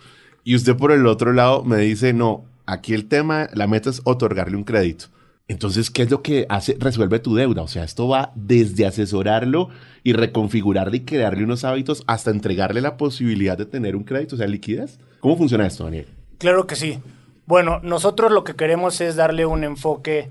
Y 0.44 0.54
usted 0.54 0.76
por 0.76 0.92
el 0.92 1.06
otro 1.06 1.32
lado 1.32 1.64
me 1.64 1.78
dice, 1.78 2.12
no, 2.12 2.44
aquí 2.66 2.94
el 2.94 3.06
tema, 3.06 3.48
la 3.52 3.66
meta 3.66 3.90
es 3.90 4.00
otorgarle 4.04 4.56
un 4.56 4.64
crédito. 4.64 5.06
Entonces, 5.46 5.90
¿qué 5.90 6.02
es 6.02 6.10
lo 6.10 6.22
que 6.22 6.46
hace, 6.48 6.76
resuelve 6.78 7.18
tu 7.18 7.34
deuda? 7.34 7.62
O 7.62 7.68
sea, 7.68 7.84
esto 7.84 8.08
va 8.08 8.32
desde 8.34 8.86
asesorarlo 8.86 9.68
y 10.02 10.14
reconfigurarle 10.14 10.98
y 10.98 11.00
crearle 11.00 11.44
unos 11.44 11.64
hábitos 11.64 12.02
hasta 12.06 12.30
entregarle 12.30 12.80
la 12.80 12.96
posibilidad 12.96 13.58
de 13.58 13.66
tener 13.66 13.94
un 13.94 14.04
crédito, 14.04 14.36
o 14.36 14.38
sea, 14.38 14.46
liquidez. 14.46 14.98
¿Cómo 15.20 15.36
funciona 15.36 15.66
esto, 15.66 15.84
Daniel? 15.84 16.06
Claro 16.38 16.66
que 16.66 16.76
sí. 16.76 16.98
Bueno, 17.46 17.80
nosotros 17.82 18.32
lo 18.32 18.42
que 18.42 18.54
queremos 18.54 19.02
es 19.02 19.16
darle 19.16 19.44
un 19.44 19.64
enfoque 19.64 20.30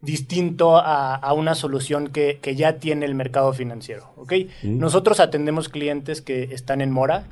distinto 0.00 0.78
a, 0.78 1.14
a 1.14 1.32
una 1.34 1.54
solución 1.54 2.08
que, 2.08 2.38
que 2.40 2.56
ya 2.56 2.78
tiene 2.78 3.04
el 3.06 3.14
mercado 3.14 3.52
financiero. 3.52 4.12
¿ok? 4.16 4.32
Nosotros 4.62 5.20
atendemos 5.20 5.68
clientes 5.68 6.22
que 6.22 6.44
están 6.54 6.80
en 6.80 6.90
mora 6.90 7.24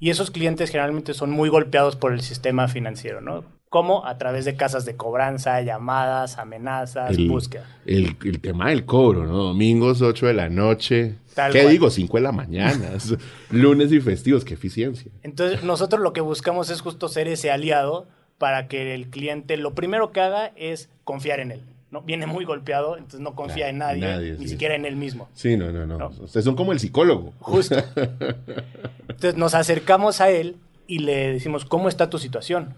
y 0.00 0.10
esos 0.10 0.30
clientes 0.30 0.70
generalmente 0.70 1.12
son 1.14 1.30
muy 1.30 1.48
golpeados 1.48 1.96
por 1.96 2.12
el 2.12 2.20
sistema 2.20 2.68
financiero. 2.68 3.20
¿no? 3.20 3.44
¿Cómo? 3.68 4.06
A 4.06 4.16
través 4.16 4.44
de 4.46 4.56
casas 4.56 4.84
de 4.86 4.96
cobranza, 4.96 5.60
llamadas, 5.60 6.38
amenazas, 6.38 7.10
El, 7.10 7.28
búsqueda. 7.28 7.64
el, 7.84 8.16
el 8.24 8.40
tema 8.40 8.70
del 8.70 8.84
cobro, 8.86 9.26
¿no? 9.26 9.36
Domingos 9.36 10.00
8 10.00 10.26
de 10.26 10.34
la 10.34 10.48
noche. 10.48 11.16
Tal 11.34 11.52
¿Qué 11.52 11.60
cual. 11.60 11.72
digo? 11.72 11.90
5 11.90 12.16
de 12.16 12.22
la 12.22 12.32
mañana. 12.32 12.88
Lunes 13.50 13.92
y 13.92 14.00
festivos. 14.00 14.44
¡Qué 14.44 14.54
eficiencia! 14.54 15.10
Entonces, 15.22 15.62
nosotros 15.64 16.00
lo 16.00 16.12
que 16.14 16.20
buscamos 16.22 16.70
es 16.70 16.80
justo 16.80 17.08
ser 17.08 17.28
ese 17.28 17.50
aliado 17.50 18.06
para 18.38 18.68
que 18.68 18.94
el 18.94 19.08
cliente 19.10 19.56
lo 19.56 19.74
primero 19.74 20.12
que 20.12 20.20
haga 20.20 20.52
es 20.56 20.88
confiar 21.04 21.40
en 21.40 21.50
él. 21.52 21.60
¿no? 21.90 22.02
Viene 22.02 22.26
muy 22.26 22.44
golpeado, 22.44 22.96
entonces 22.96 23.20
no 23.20 23.34
confía 23.34 23.68
en 23.68 23.78
nadie, 23.78 24.00
nadie, 24.02 24.32
ni 24.32 24.44
sí. 24.44 24.48
siquiera 24.50 24.74
en 24.74 24.84
él 24.84 24.96
mismo. 24.96 25.28
Sí, 25.34 25.56
no, 25.56 25.72
no, 25.72 25.86
no, 25.86 25.98
No. 25.98 26.08
Ustedes 26.20 26.44
son 26.44 26.54
como 26.54 26.72
el 26.72 26.78
psicólogo. 26.80 27.32
Justo. 27.40 27.76
Entonces 29.08 29.36
nos 29.36 29.54
acercamos 29.54 30.20
a 30.20 30.30
él 30.30 30.56
y 30.86 31.00
le 31.00 31.32
decimos, 31.32 31.64
¿cómo 31.64 31.88
está 31.88 32.08
tu 32.10 32.18
situación? 32.18 32.74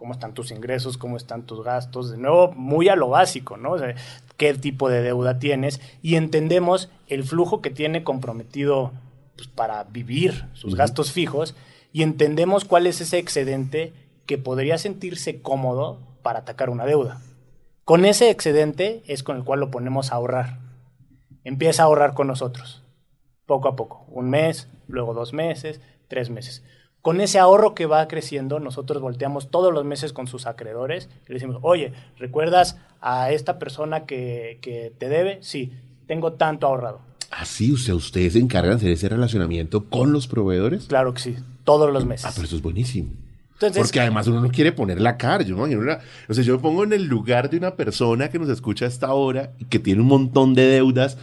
¿Cómo 0.00 0.14
están 0.14 0.32
tus 0.32 0.50
ingresos? 0.50 0.96
¿Cómo 0.96 1.18
están 1.18 1.42
tus 1.42 1.62
gastos? 1.62 2.10
De 2.10 2.16
nuevo, 2.16 2.52
muy 2.52 2.88
a 2.88 2.96
lo 2.96 3.10
básico, 3.10 3.58
¿no? 3.58 3.72
O 3.72 3.78
sea, 3.78 3.94
¿Qué 4.38 4.54
tipo 4.54 4.88
de 4.88 5.02
deuda 5.02 5.38
tienes? 5.38 5.78
Y 6.00 6.14
entendemos 6.14 6.88
el 7.06 7.22
flujo 7.24 7.60
que 7.60 7.68
tiene 7.68 8.02
comprometido 8.02 8.92
pues, 9.36 9.48
para 9.48 9.84
vivir 9.84 10.46
sus 10.54 10.74
gastos 10.74 11.12
fijos 11.12 11.54
y 11.92 12.02
entendemos 12.02 12.64
cuál 12.64 12.86
es 12.86 13.02
ese 13.02 13.18
excedente 13.18 13.92
que 14.24 14.38
podría 14.38 14.78
sentirse 14.78 15.42
cómodo 15.42 16.00
para 16.22 16.38
atacar 16.38 16.70
una 16.70 16.86
deuda. 16.86 17.20
Con 17.84 18.06
ese 18.06 18.30
excedente 18.30 19.02
es 19.06 19.22
con 19.22 19.36
el 19.36 19.44
cual 19.44 19.60
lo 19.60 19.70
ponemos 19.70 20.12
a 20.12 20.14
ahorrar. 20.14 20.60
Empieza 21.44 21.82
a 21.82 21.86
ahorrar 21.86 22.14
con 22.14 22.26
nosotros 22.26 22.82
poco 23.44 23.68
a 23.68 23.76
poco, 23.76 24.06
un 24.08 24.30
mes, 24.30 24.66
luego 24.88 25.12
dos 25.12 25.34
meses, 25.34 25.82
tres 26.08 26.30
meses. 26.30 26.64
Con 27.02 27.20
ese 27.20 27.38
ahorro 27.38 27.74
que 27.74 27.86
va 27.86 28.06
creciendo, 28.08 28.60
nosotros 28.60 29.00
volteamos 29.00 29.50
todos 29.50 29.72
los 29.72 29.84
meses 29.84 30.12
con 30.12 30.26
sus 30.26 30.46
acreedores 30.46 31.08
y 31.24 31.28
le 31.28 31.34
decimos, 31.34 31.58
oye, 31.62 31.92
¿recuerdas 32.18 32.76
a 33.00 33.30
esta 33.30 33.58
persona 33.58 34.04
que, 34.04 34.58
que 34.60 34.92
te 34.98 35.08
debe? 35.08 35.38
Sí, 35.42 35.72
tengo 36.06 36.34
tanto 36.34 36.66
ahorrado. 36.66 37.00
Así, 37.30 37.72
o 37.72 37.76
sea, 37.78 37.94
ustedes 37.94 38.34
se 38.34 38.38
encargan 38.40 38.78
de 38.78 38.92
ese 38.92 39.08
relacionamiento 39.08 39.84
con 39.88 40.12
los 40.12 40.26
proveedores. 40.26 40.86
Claro 40.88 41.14
que 41.14 41.20
sí, 41.20 41.36
todos 41.64 41.90
los 41.92 42.04
meses. 42.04 42.26
Ah, 42.26 42.32
pero 42.34 42.46
eso 42.46 42.56
es 42.56 42.62
buenísimo. 42.62 43.10
Entonces, 43.54 43.82
Porque 43.82 44.00
además 44.00 44.26
uno 44.26 44.40
no 44.40 44.50
quiere 44.50 44.72
poner 44.72 45.00
la 45.00 45.16
cara. 45.16 45.44
Yo 45.44 45.54
me 45.54 45.60
imagino 45.62 45.80
una- 45.82 46.00
o 46.28 46.34
sea, 46.34 46.42
yo 46.42 46.54
me 46.54 46.58
pongo 46.62 46.82
en 46.84 46.92
el 46.94 47.04
lugar 47.04 47.48
de 47.50 47.58
una 47.58 47.76
persona 47.76 48.28
que 48.30 48.38
nos 48.38 48.48
escucha 48.48 48.86
a 48.86 48.88
esta 48.88 49.12
hora 49.12 49.52
y 49.58 49.66
que 49.66 49.78
tiene 49.78 50.00
un 50.00 50.08
montón 50.08 50.54
de 50.54 50.62
deudas. 50.66 51.18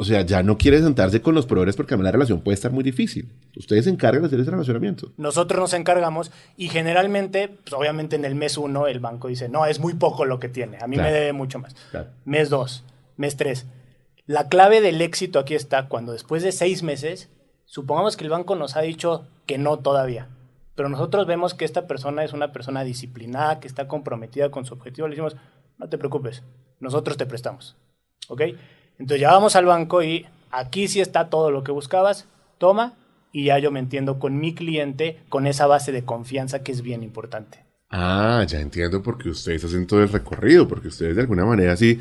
O 0.00 0.04
sea, 0.04 0.22
ya 0.22 0.42
no 0.42 0.56
quiere 0.56 0.80
sentarse 0.80 1.20
con 1.20 1.34
los 1.34 1.44
proveedores 1.44 1.76
porque 1.76 1.92
además 1.92 2.06
la 2.06 2.12
relación 2.12 2.40
puede 2.40 2.54
estar 2.54 2.72
muy 2.72 2.82
difícil. 2.82 3.28
Ustedes 3.54 3.84
se 3.84 3.90
encargan 3.90 4.22
de 4.22 4.28
hacer 4.28 4.40
ese 4.40 4.50
relacionamiento. 4.50 5.12
nosotros 5.18 5.60
nos 5.60 5.74
encargamos 5.74 6.32
y 6.56 6.68
generalmente, 6.68 7.48
pues 7.48 7.74
obviamente 7.74 8.16
en 8.16 8.24
el 8.24 8.34
mes 8.34 8.56
uno 8.56 8.86
el 8.86 8.98
banco 8.98 9.28
dice, 9.28 9.50
no, 9.50 9.66
es 9.66 9.78
muy 9.78 9.92
poco 9.92 10.24
lo 10.24 10.40
que 10.40 10.48
tiene, 10.48 10.78
a 10.80 10.86
mí 10.86 10.96
Claro. 10.96 11.10
me 11.10 11.14
debe 11.18 11.32
mucho 11.34 11.58
más. 11.58 11.74
Claro. 11.90 12.08
Mes 12.24 12.48
dos, 12.48 12.82
mes 13.18 13.36
tres. 13.36 13.66
La 14.24 14.48
clave 14.48 14.80
del 14.80 15.02
éxito 15.02 15.38
aquí 15.38 15.54
está 15.54 15.86
cuando 15.88 16.12
después 16.12 16.42
de 16.42 16.52
seis 16.52 16.82
meses, 16.82 17.28
supongamos 17.66 18.16
que 18.16 18.24
el 18.24 18.30
banco 18.30 18.56
nos 18.56 18.76
ha 18.76 18.80
dicho 18.80 19.26
que 19.44 19.58
no 19.58 19.80
todavía, 19.80 20.28
pero 20.76 20.88
nosotros 20.88 21.26
vemos 21.26 21.52
que 21.52 21.66
esta 21.66 21.86
persona 21.86 22.24
es 22.24 22.32
una 22.32 22.52
persona 22.52 22.84
disciplinada, 22.84 23.60
que 23.60 23.68
está 23.68 23.86
comprometida 23.86 24.50
con 24.50 24.64
su 24.64 24.72
objetivo, 24.72 25.08
le 25.08 25.12
decimos, 25.12 25.36
no 25.76 25.90
te 25.90 25.98
preocupes, 25.98 26.42
nosotros 26.78 27.18
te 27.18 27.26
prestamos. 27.26 27.76
¿Ok? 28.28 28.42
Entonces 29.00 29.22
ya 29.22 29.32
vamos 29.32 29.56
al 29.56 29.64
banco 29.64 30.02
y 30.02 30.26
aquí 30.50 30.86
sí 30.86 31.00
está 31.00 31.30
todo 31.30 31.50
lo 31.50 31.64
que 31.64 31.72
buscabas, 31.72 32.26
toma, 32.58 32.92
y 33.32 33.44
ya 33.44 33.58
yo 33.58 33.70
me 33.70 33.80
entiendo 33.80 34.18
con 34.18 34.38
mi 34.38 34.54
cliente, 34.54 35.18
con 35.30 35.46
esa 35.46 35.66
base 35.66 35.90
de 35.90 36.04
confianza 36.04 36.62
que 36.62 36.70
es 36.70 36.82
bien 36.82 37.02
importante. 37.02 37.64
Ah, 37.88 38.44
ya 38.46 38.60
entiendo 38.60 39.02
por 39.02 39.16
qué 39.16 39.30
ustedes 39.30 39.64
hacen 39.64 39.86
todo 39.86 40.02
el 40.02 40.10
recorrido, 40.10 40.68
porque 40.68 40.88
ustedes 40.88 41.16
de 41.16 41.22
alguna 41.22 41.46
manera 41.46 41.76
sí 41.76 41.98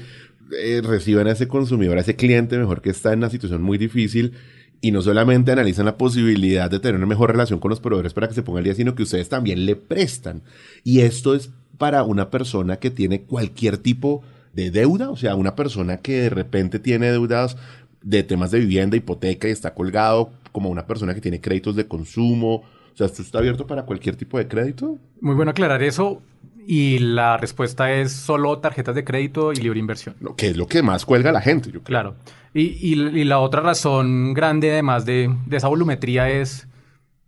eh, 0.62 0.82
reciben 0.84 1.28
a 1.28 1.32
ese 1.32 1.48
consumidor, 1.48 1.98
a 1.98 2.02
ese 2.02 2.18
cliente 2.18 2.58
mejor 2.58 2.82
que 2.82 2.90
está 2.90 3.14
en 3.14 3.20
una 3.20 3.30
situación 3.30 3.64
muy 3.64 3.78
difícil 3.78 4.34
y 4.82 4.92
no 4.92 5.02
solamente 5.02 5.54
analizan 5.54 5.86
la 5.86 5.98
posibilidad 5.98 6.70
de 6.70 6.80
tener 6.80 6.96
una 6.96 7.06
mejor 7.06 7.32
relación 7.32 7.60
con 7.60 7.70
los 7.70 7.80
proveedores 7.80 8.14
para 8.14 8.28
que 8.28 8.34
se 8.34 8.44
ponga 8.44 8.60
al 8.60 8.66
día, 8.66 8.76
sino 8.76 8.94
que 8.94 9.04
ustedes 9.04 9.30
también 9.30 9.66
le 9.66 9.78
prestan. 9.78 10.44
Y 10.84 11.02
esto 11.02 11.34
es 11.34 11.52
para 11.78 12.04
una 12.04 12.30
persona 12.30 12.78
que 12.78 12.92
tiene 12.92 13.22
cualquier 13.22 13.78
tipo 13.78 14.22
de 14.22 14.39
deuda, 14.72 15.10
o 15.10 15.16
sea, 15.16 15.36
una 15.36 15.56
persona 15.56 15.98
que 15.98 16.22
de 16.24 16.30
repente 16.30 16.80
tiene 16.80 17.12
deudas 17.12 17.58
de 18.02 18.24
temas 18.24 18.52
de 18.52 18.60
vivienda, 18.60 18.96
hipoteca 18.98 19.48
y 19.48 19.52
está 19.52 19.74
colgado 19.74 20.32
como 20.52 20.70
una 20.70 20.86
persona 20.88 21.14
que 21.14 21.22
tiene 21.22 21.42
créditos 21.42 21.76
de 21.76 21.88
consumo. 21.88 22.56
O 22.94 22.96
sea, 22.96 23.08
¿esto 23.08 23.22
está 23.22 23.40
abierto 23.40 23.66
para 23.68 23.84
cualquier 23.84 24.16
tipo 24.16 24.38
de 24.38 24.48
crédito? 24.48 24.98
Muy 25.22 25.36
bueno 25.36 25.52
aclarar 25.52 25.82
eso. 25.84 26.22
Y 26.68 27.00
la 27.00 27.36
respuesta 27.38 27.92
es 27.94 28.12
solo 28.12 28.60
tarjetas 28.60 28.94
de 28.96 29.04
crédito 29.04 29.52
y 29.54 29.56
libre 29.58 29.80
inversión. 29.80 30.16
Lo 30.20 30.36
que 30.36 30.50
es 30.50 30.58
lo 30.58 30.68
que 30.68 30.84
más 30.84 31.04
cuelga 31.06 31.32
a 31.32 31.34
la 31.34 31.42
gente, 31.42 31.68
yo 31.72 31.82
creo. 31.82 31.84
Claro. 31.84 32.16
Y, 32.54 32.62
y- 32.94 33.20
y 33.20 33.24
la 33.26 33.40
otra 33.40 33.62
razón 33.62 34.34
grande, 34.34 34.72
además 34.72 35.06
de, 35.06 35.34
de 35.48 35.58
esa 35.58 35.68
volumetría, 35.68 36.30
es 36.30 36.68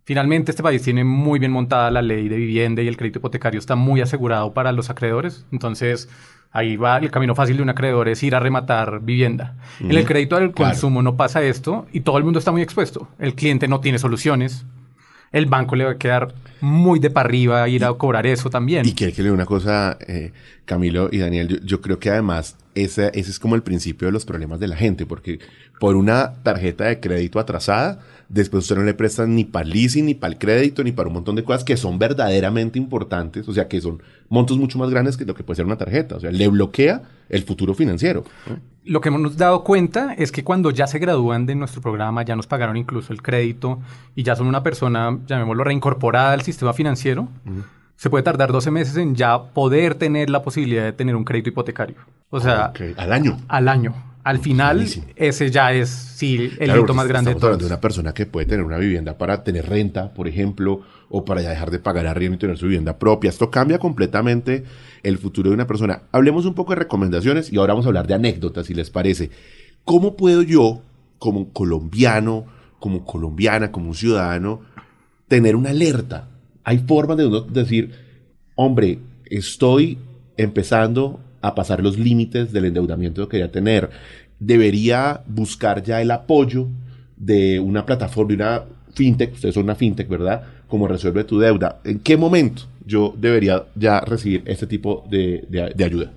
finalmente 0.04 0.50
este 0.50 0.62
país 0.62 0.82
tiene 0.82 1.04
muy 1.04 1.38
bien 1.38 1.52
montada 1.52 1.90
la 1.90 2.02
ley 2.02 2.28
de 2.28 2.36
vivienda 2.36 2.82
y 2.82 2.88
el 2.88 2.96
crédito 2.96 3.18
hipotecario 3.18 3.58
está 3.58 3.76
muy 3.76 4.00
asegurado 4.00 4.52
para 4.52 4.72
los 4.72 4.90
acreedores. 4.90 5.44
Entonces, 5.52 6.08
ahí 6.50 6.76
va 6.76 6.98
el 6.98 7.10
camino 7.10 7.34
fácil 7.34 7.56
de 7.56 7.62
un 7.62 7.70
acreedor 7.70 8.08
es 8.08 8.22
ir 8.22 8.34
a 8.34 8.40
rematar 8.40 9.00
vivienda. 9.00 9.56
En 9.80 9.92
el 9.92 10.04
crédito 10.04 10.36
al 10.36 10.52
Claro. 10.52 10.70
consumo 10.72 11.02
no 11.02 11.16
pasa 11.16 11.42
esto 11.42 11.86
y 11.92 12.00
todo 12.00 12.18
el 12.18 12.24
mundo 12.24 12.38
está 12.38 12.52
muy 12.52 12.62
expuesto. 12.62 13.08
El 13.18 13.34
cliente 13.34 13.68
no 13.68 13.80
tiene 13.80 13.98
soluciones. 13.98 14.64
El 15.30 15.46
banco 15.46 15.76
le 15.76 15.84
va 15.86 15.92
a 15.92 15.96
quedar 15.96 16.34
muy 16.60 16.98
de 17.00 17.08
para 17.08 17.26
arriba 17.26 17.66
ir 17.66 17.86
a 17.86 17.92
cobrar 17.94 18.26
eso 18.26 18.50
también. 18.50 18.84
Y 18.84 18.92
quiero 18.92 19.14
que 19.14 19.22
le 19.22 19.28
diga 19.28 19.34
una 19.34 19.46
cosa, 19.46 19.96
eh, 20.06 20.30
Camilo 20.66 21.08
y 21.10 21.18
Daniel, 21.18 21.48
yo, 21.48 21.56
yo 21.64 21.80
creo 21.80 21.98
que 21.98 22.10
además 22.10 22.58
ese, 22.74 23.10
ese 23.14 23.30
es 23.30 23.38
como 23.38 23.54
el 23.54 23.62
principio 23.62 24.06
de 24.08 24.12
los 24.12 24.26
problemas 24.26 24.60
de 24.60 24.68
la 24.68 24.76
gente, 24.76 25.06
porque 25.06 25.38
por 25.80 25.96
una 25.96 26.34
tarjeta 26.42 26.84
de 26.84 27.00
crédito 27.00 27.40
atrasada, 27.40 28.00
después 28.32 28.64
usted 28.64 28.76
no 28.76 28.82
le 28.82 28.94
prestan 28.94 29.34
ni 29.34 29.44
para 29.44 29.64
el 29.64 29.70
leasing, 29.70 30.06
ni 30.06 30.14
para 30.14 30.32
el 30.32 30.38
crédito, 30.38 30.82
ni 30.82 30.90
para 30.90 31.08
un 31.08 31.14
montón 31.14 31.36
de 31.36 31.44
cosas 31.44 31.64
que 31.64 31.76
son 31.76 31.98
verdaderamente 31.98 32.78
importantes, 32.78 33.46
o 33.46 33.52
sea, 33.52 33.68
que 33.68 33.80
son 33.80 34.02
montos 34.28 34.56
mucho 34.56 34.78
más 34.78 34.90
grandes 34.90 35.16
que 35.16 35.26
lo 35.26 35.34
que 35.34 35.44
puede 35.44 35.56
ser 35.56 35.66
una 35.66 35.76
tarjeta, 35.76 36.16
o 36.16 36.20
sea, 36.20 36.30
le 36.30 36.48
bloquea 36.48 37.02
el 37.28 37.42
futuro 37.42 37.74
financiero. 37.74 38.24
¿no? 38.48 38.56
Lo 38.84 39.00
que 39.00 39.10
hemos 39.10 39.36
dado 39.36 39.62
cuenta 39.62 40.14
es 40.14 40.32
que 40.32 40.42
cuando 40.42 40.70
ya 40.70 40.86
se 40.86 40.98
gradúan 40.98 41.46
de 41.46 41.54
nuestro 41.54 41.82
programa, 41.82 42.24
ya 42.24 42.34
nos 42.34 42.46
pagaron 42.46 42.76
incluso 42.76 43.12
el 43.12 43.22
crédito 43.22 43.80
y 44.16 44.22
ya 44.22 44.34
son 44.34 44.46
una 44.46 44.62
persona, 44.62 45.18
llamémoslo, 45.26 45.62
reincorporada 45.62 46.32
al 46.32 46.42
sistema 46.42 46.72
financiero, 46.72 47.28
se 47.96 48.10
puede 48.10 48.24
tardar 48.24 48.50
12 48.50 48.70
meses 48.70 48.96
en 48.96 49.14
ya 49.14 49.40
poder 49.40 49.94
tener 49.94 50.30
la 50.30 50.42
posibilidad 50.42 50.84
de 50.84 50.92
tener 50.92 51.14
un 51.14 51.24
crédito 51.24 51.50
hipotecario. 51.50 51.96
O 52.30 52.40
sea, 52.40 52.72
Al 52.96 53.12
año. 53.12 53.36
al 53.46 53.68
año. 53.68 53.94
Al 54.24 54.38
final, 54.38 54.86
ese 55.16 55.50
ya 55.50 55.72
es, 55.72 55.88
sí, 55.88 56.36
el 56.36 56.66
Claro, 56.66 56.82
hito 56.82 56.94
más 56.94 57.08
grande 57.08 57.30
de 57.30 57.34
todos. 57.34 57.44
hablando 57.44 57.64
de 57.64 57.72
una 57.72 57.80
persona 57.80 58.14
que 58.14 58.24
puede 58.24 58.46
tener 58.46 58.64
una 58.64 58.78
vivienda 58.78 59.18
para 59.18 59.42
tener 59.42 59.68
renta, 59.68 60.14
por 60.14 60.28
ejemplo, 60.28 60.82
o 61.08 61.24
para 61.24 61.42
ya 61.42 61.50
dejar 61.50 61.72
de 61.72 61.80
pagar 61.80 62.06
arriendo 62.06 62.36
y 62.36 62.38
tener 62.38 62.56
su 62.56 62.66
vivienda 62.66 62.98
propia. 62.98 63.30
Esto 63.30 63.50
cambia 63.50 63.80
completamente 63.80 64.62
el 65.02 65.18
futuro 65.18 65.50
de 65.50 65.54
una 65.54 65.66
persona. 65.66 66.02
Hablemos 66.12 66.46
un 66.46 66.54
poco 66.54 66.72
de 66.72 66.76
recomendaciones 66.80 67.52
y 67.52 67.56
ahora 67.58 67.72
vamos 67.72 67.86
a 67.86 67.88
hablar 67.88 68.06
de 68.06 68.14
anécdotas, 68.14 68.66
si 68.66 68.74
les 68.74 68.90
parece. 68.90 69.30
¿Cómo 69.84 70.16
puedo 70.16 70.42
yo, 70.42 70.82
como 71.18 71.52
colombiano, 71.52 72.46
como 72.78 73.04
colombiana, 73.04 73.72
como 73.72 73.88
un 73.88 73.94
ciudadano, 73.96 74.60
tener 75.26 75.56
una 75.56 75.70
alerta? 75.70 76.28
Hay 76.62 76.78
formas 76.78 77.16
de 77.16 77.26
uno 77.26 77.40
decir, 77.40 77.92
hombre, 78.54 79.00
estoy 79.26 79.98
empezando 80.36 81.18
a 81.42 81.54
pasar 81.54 81.82
los 81.82 81.98
límites 81.98 82.52
del 82.52 82.64
endeudamiento 82.66 83.22
que 83.28 83.32
quería 83.32 83.50
tener. 83.52 83.90
Debería 84.38 85.22
buscar 85.26 85.82
ya 85.82 86.00
el 86.00 86.10
apoyo 86.10 86.68
de 87.16 87.60
una 87.60 87.84
plataforma, 87.86 88.28
de 88.28 88.34
una 88.34 88.62
fintech, 88.94 89.34
ustedes 89.34 89.54
son 89.54 89.64
una 89.64 89.74
fintech, 89.74 90.08
¿verdad? 90.08 90.42
Como 90.68 90.88
resuelve 90.88 91.24
tu 91.24 91.38
deuda. 91.38 91.80
¿En 91.84 91.98
qué 92.00 92.16
momento 92.16 92.62
yo 92.84 93.14
debería 93.16 93.64
ya 93.74 94.00
recibir 94.00 94.42
este 94.46 94.66
tipo 94.66 95.04
de, 95.10 95.44
de- 95.48 95.84
ayuda? 95.84 96.10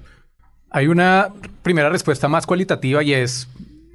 Hay 0.70 0.88
una 0.88 1.29
primera 1.62 1.89
respuesta 1.89 2.27
más 2.27 2.46
cualitativa 2.46 3.03
y 3.03 3.13
es, 3.13 3.48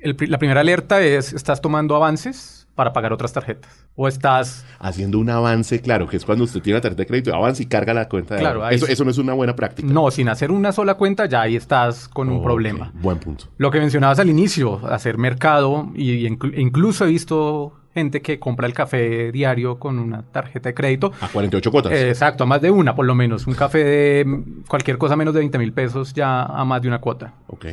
el 0.03 0.17
la 0.29 0.39
primera 0.39 0.61
alerta 0.61 1.03
es, 1.03 1.33
¿estás 1.33 1.61
tomando 1.61 1.95
avances 1.95 2.60
para 2.81 2.93
pagar 2.95 3.13
otras 3.13 3.33
tarjetas? 3.33 3.71
¿O 3.95 4.09
estás 4.09 4.65
Haciendo 4.79 5.19
un 5.19 5.29
avance, 5.29 5.81
claro, 5.83 6.09
que 6.09 6.17
es 6.17 6.25
cuando 6.25 6.45
usted 6.45 6.63
tiene 6.63 6.79
la 6.79 6.81
tarjeta 6.81 7.03
de 7.03 7.07
crédito, 7.07 7.35
avanza 7.35 7.63
y 7.63 7.67
carga 7.67 7.93
la 7.93 8.09
cuenta 8.09 8.35
de 8.37 8.41
Claro, 8.41 8.65
ahí 8.65 8.77
eso, 8.77 8.87
sí. 8.87 8.93
eso 8.93 9.05
no 9.05 9.11
es 9.11 9.19
una 9.19 9.35
buena 9.35 9.55
práctica. 9.55 9.87
No, 9.93 10.11
sin 10.11 10.29
hacer 10.31 10.51
una 10.51 10.73
sola 10.73 10.95
cuenta 10.95 11.27
ya 11.27 11.43
ahí 11.43 11.57
estás 11.57 12.09
con 12.09 12.31
un 12.31 12.43
problema. 12.43 12.91
Buen 12.95 13.19
punto. 13.19 13.45
Lo 13.59 13.71
que 13.71 13.79
mencionabas 13.81 14.19
al 14.19 14.31
inicio, 14.31 14.81
hacer 14.91 15.19
mercado, 15.19 15.91
y, 15.95 16.13
y 16.13 16.29
inclu- 16.29 16.55
incluso 16.59 17.05
he 17.05 17.09
visto 17.09 17.75
gente 17.93 18.23
que 18.23 18.39
compra 18.39 18.67
el 18.69 18.73
café 18.73 19.33
diario 19.33 19.79
con 19.79 19.99
una 19.99 20.23
tarjeta 20.23 20.69
de 20.71 20.75
crédito. 20.75 21.13
A 21.21 21.29
48 21.29 21.71
cuotas. 21.73 21.93
Eh, 21.93 22.09
exacto, 22.09 22.45
a 22.45 22.47
más 22.47 22.61
de 22.63 22.71
una 22.71 22.95
por 22.95 23.05
lo 23.05 23.15
menos. 23.15 23.47
Un 23.47 23.55
café 23.55 23.83
de 23.85 24.43
cualquier 24.69 24.97
cosa 24.97 25.17
menos 25.17 25.35
de 25.35 25.41
20 25.41 25.59
mil 25.59 25.73
pesos 25.73 26.15
ya 26.15 26.45
a 26.45 26.65
más 26.65 26.81
de 26.81 26.89
una 26.89 27.01
cuota. 27.01 27.35
ok. 27.49 27.67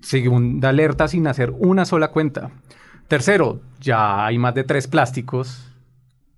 Segunda 0.00 0.68
alerta 0.70 1.08
sin 1.08 1.26
hacer 1.26 1.50
una 1.50 1.84
sola 1.84 2.08
cuenta. 2.08 2.50
Tercero, 3.08 3.60
ya 3.80 4.24
hay 4.26 4.38
más 4.38 4.54
de 4.54 4.64
tres 4.64 4.88
plásticos 4.88 5.70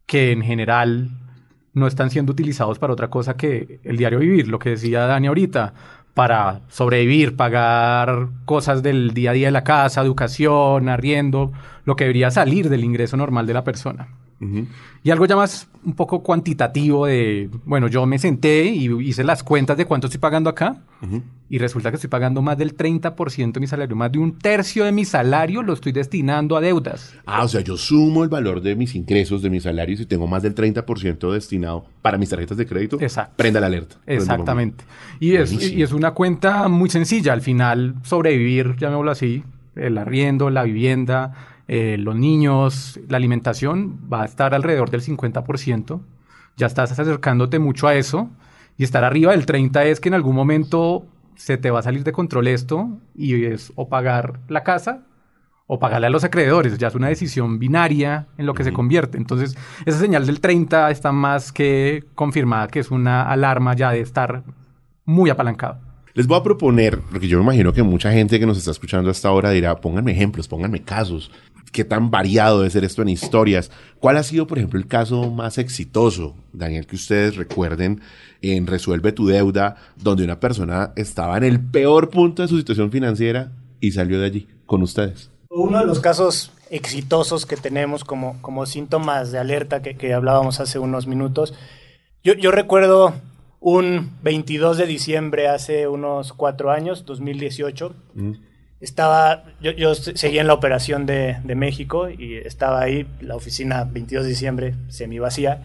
que 0.06 0.32
en 0.32 0.42
general 0.42 1.10
no 1.72 1.86
están 1.86 2.10
siendo 2.10 2.32
utilizados 2.32 2.78
para 2.78 2.92
otra 2.92 3.08
cosa 3.08 3.36
que 3.36 3.80
el 3.84 3.96
diario 3.96 4.18
vivir, 4.18 4.48
lo 4.48 4.58
que 4.58 4.70
decía 4.70 5.06
Dani 5.06 5.26
ahorita, 5.28 5.74
para 6.14 6.62
sobrevivir, 6.68 7.36
pagar 7.36 8.28
cosas 8.46 8.82
del 8.82 9.12
día 9.12 9.30
a 9.30 9.34
día 9.34 9.48
de 9.48 9.52
la 9.52 9.64
casa, 9.64 10.00
educación, 10.00 10.88
arriendo, 10.88 11.52
lo 11.84 11.94
que 11.94 12.04
debería 12.04 12.30
salir 12.30 12.70
del 12.70 12.84
ingreso 12.84 13.16
normal 13.16 13.46
de 13.46 13.54
la 13.54 13.64
persona. 13.64 14.08
Y 15.02 15.10
algo 15.10 15.24
ya 15.24 15.36
más 15.36 15.68
un 15.84 15.94
poco 15.94 16.22
cuantitativo 16.22 17.06
de, 17.06 17.48
bueno, 17.64 17.88
yo 17.88 18.04
me 18.06 18.18
senté 18.18 18.64
y 18.64 18.92
hice 19.02 19.24
las 19.24 19.42
cuentas 19.42 19.76
de 19.76 19.86
cuánto 19.86 20.08
estoy 20.08 20.20
pagando 20.20 20.50
acá 20.50 20.82
y 21.48 21.58
resulta 21.58 21.90
que 21.90 21.94
estoy 21.94 22.10
pagando 22.10 22.42
más 22.42 22.58
del 22.58 22.76
30% 22.76 23.52
de 23.52 23.60
mi 23.60 23.66
salario, 23.66 23.96
más 23.96 24.12
de 24.12 24.18
un 24.18 24.38
tercio 24.38 24.84
de 24.84 24.92
mi 24.92 25.04
salario 25.04 25.62
lo 25.62 25.72
estoy 25.72 25.92
destinando 25.92 26.56
a 26.56 26.60
deudas. 26.60 27.14
Ah, 27.24 27.44
o 27.44 27.48
sea, 27.48 27.60
yo 27.60 27.76
sumo 27.76 28.24
el 28.24 28.28
valor 28.28 28.60
de 28.60 28.74
mis 28.76 28.94
ingresos, 28.94 29.42
de 29.42 29.48
mis 29.48 29.62
salarios 29.62 30.00
y 30.00 30.06
tengo 30.06 30.26
más 30.26 30.42
del 30.42 30.54
30% 30.54 31.32
destinado 31.32 31.86
para 32.02 32.18
mis 32.18 32.28
tarjetas 32.28 32.56
de 32.58 32.66
crédito. 32.66 32.98
Exacto. 33.00 33.34
Prenda 33.36 33.60
la 33.60 33.66
alerta. 33.66 33.96
Exactamente. 34.06 34.84
Y 35.20 35.36
es, 35.36 35.52
y 35.52 35.82
es 35.82 35.92
una 35.92 36.10
cuenta 36.10 36.68
muy 36.68 36.90
sencilla. 36.90 37.32
Al 37.32 37.42
final, 37.42 37.94
sobrevivir, 38.02 38.76
llamémoslo 38.76 39.12
así, 39.12 39.44
el 39.76 39.98
arriendo, 39.98 40.50
la 40.50 40.64
vivienda, 40.64 41.55
eh, 41.68 41.96
los 41.98 42.14
niños, 42.16 43.00
la 43.08 43.16
alimentación 43.16 44.00
va 44.12 44.22
a 44.22 44.24
estar 44.24 44.54
alrededor 44.54 44.90
del 44.90 45.02
50%. 45.02 46.00
Ya 46.56 46.66
estás 46.66 46.98
acercándote 46.98 47.58
mucho 47.58 47.88
a 47.88 47.94
eso. 47.94 48.30
Y 48.78 48.84
estar 48.84 49.04
arriba 49.04 49.32
del 49.32 49.46
30 49.46 49.84
es 49.84 50.00
que 50.00 50.08
en 50.08 50.14
algún 50.14 50.34
momento 50.36 51.06
se 51.34 51.56
te 51.58 51.70
va 51.70 51.80
a 51.80 51.82
salir 51.82 52.04
de 52.04 52.12
control 52.12 52.48
esto 52.48 52.98
y 53.14 53.44
es 53.44 53.72
o 53.76 53.88
pagar 53.88 54.40
la 54.48 54.62
casa 54.62 55.02
o 55.66 55.78
pagarle 55.78 56.06
a 56.06 56.10
los 56.10 56.24
acreedores. 56.24 56.78
Ya 56.78 56.88
es 56.88 56.94
una 56.94 57.08
decisión 57.08 57.58
binaria 57.58 58.26
en 58.38 58.46
lo 58.46 58.54
que 58.54 58.64
se 58.64 58.72
convierte. 58.72 59.18
Entonces, 59.18 59.56
esa 59.84 59.98
señal 59.98 60.26
del 60.26 60.40
30 60.40 60.90
está 60.90 61.12
más 61.12 61.52
que 61.52 62.04
confirmada 62.14 62.68
que 62.68 62.80
es 62.80 62.90
una 62.90 63.30
alarma 63.30 63.74
ya 63.74 63.90
de 63.90 64.00
estar 64.00 64.44
muy 65.04 65.30
apalancado. 65.30 65.85
Les 66.16 66.26
voy 66.26 66.38
a 66.38 66.42
proponer, 66.42 66.98
porque 67.10 67.28
yo 67.28 67.36
me 67.36 67.44
imagino 67.44 67.74
que 67.74 67.82
mucha 67.82 68.10
gente 68.10 68.40
que 68.40 68.46
nos 68.46 68.56
está 68.56 68.70
escuchando 68.70 69.10
hasta 69.10 69.28
ahora 69.28 69.50
dirá, 69.50 69.82
pónganme 69.82 70.12
ejemplos, 70.12 70.48
pónganme 70.48 70.82
casos. 70.82 71.30
¿Qué 71.72 71.84
tan 71.84 72.10
variado 72.10 72.60
debe 72.60 72.70
ser 72.70 72.84
esto 72.84 73.02
en 73.02 73.10
historias? 73.10 73.70
¿Cuál 74.00 74.16
ha 74.16 74.22
sido, 74.22 74.46
por 74.46 74.56
ejemplo, 74.56 74.80
el 74.80 74.86
caso 74.86 75.30
más 75.30 75.58
exitoso, 75.58 76.34
Daniel, 76.54 76.86
que 76.86 76.96
ustedes 76.96 77.36
recuerden 77.36 78.00
en 78.40 78.66
Resuelve 78.66 79.12
tu 79.12 79.26
deuda, 79.26 79.76
donde 79.94 80.24
una 80.24 80.40
persona 80.40 80.94
estaba 80.96 81.36
en 81.36 81.44
el 81.44 81.60
peor 81.60 82.08
punto 82.08 82.40
de 82.40 82.48
su 82.48 82.56
situación 82.56 82.90
financiera 82.90 83.52
y 83.78 83.92
salió 83.92 84.18
de 84.18 84.24
allí 84.24 84.48
con 84.64 84.80
ustedes? 84.80 85.30
Uno 85.50 85.80
de 85.80 85.84
los 85.84 86.00
casos 86.00 86.50
exitosos 86.70 87.44
que 87.44 87.58
tenemos 87.58 88.04
como, 88.04 88.40
como 88.40 88.64
síntomas 88.64 89.32
de 89.32 89.38
alerta 89.38 89.82
que, 89.82 89.98
que 89.98 90.14
hablábamos 90.14 90.60
hace 90.60 90.78
unos 90.78 91.06
minutos, 91.06 91.52
yo, 92.24 92.32
yo 92.32 92.52
recuerdo 92.52 93.12
un 93.68 94.12
22 94.22 94.78
de 94.78 94.86
diciembre 94.86 95.48
hace 95.48 95.88
unos 95.88 96.32
cuatro 96.32 96.70
años, 96.70 97.04
2018. 97.04 97.96
Estaba, 98.80 99.42
yo, 99.60 99.72
yo 99.72 99.92
seguía 99.96 100.40
en 100.40 100.46
la 100.46 100.54
operación 100.54 101.04
de, 101.04 101.38
de, 101.42 101.56
México 101.56 102.08
y 102.08 102.36
estaba 102.36 102.80
ahí, 102.80 103.08
la 103.20 103.34
oficina 103.34 103.82
22 103.82 104.22
de 104.22 104.30
diciembre, 104.30 104.74
semi 104.86 105.18
vacía. 105.18 105.64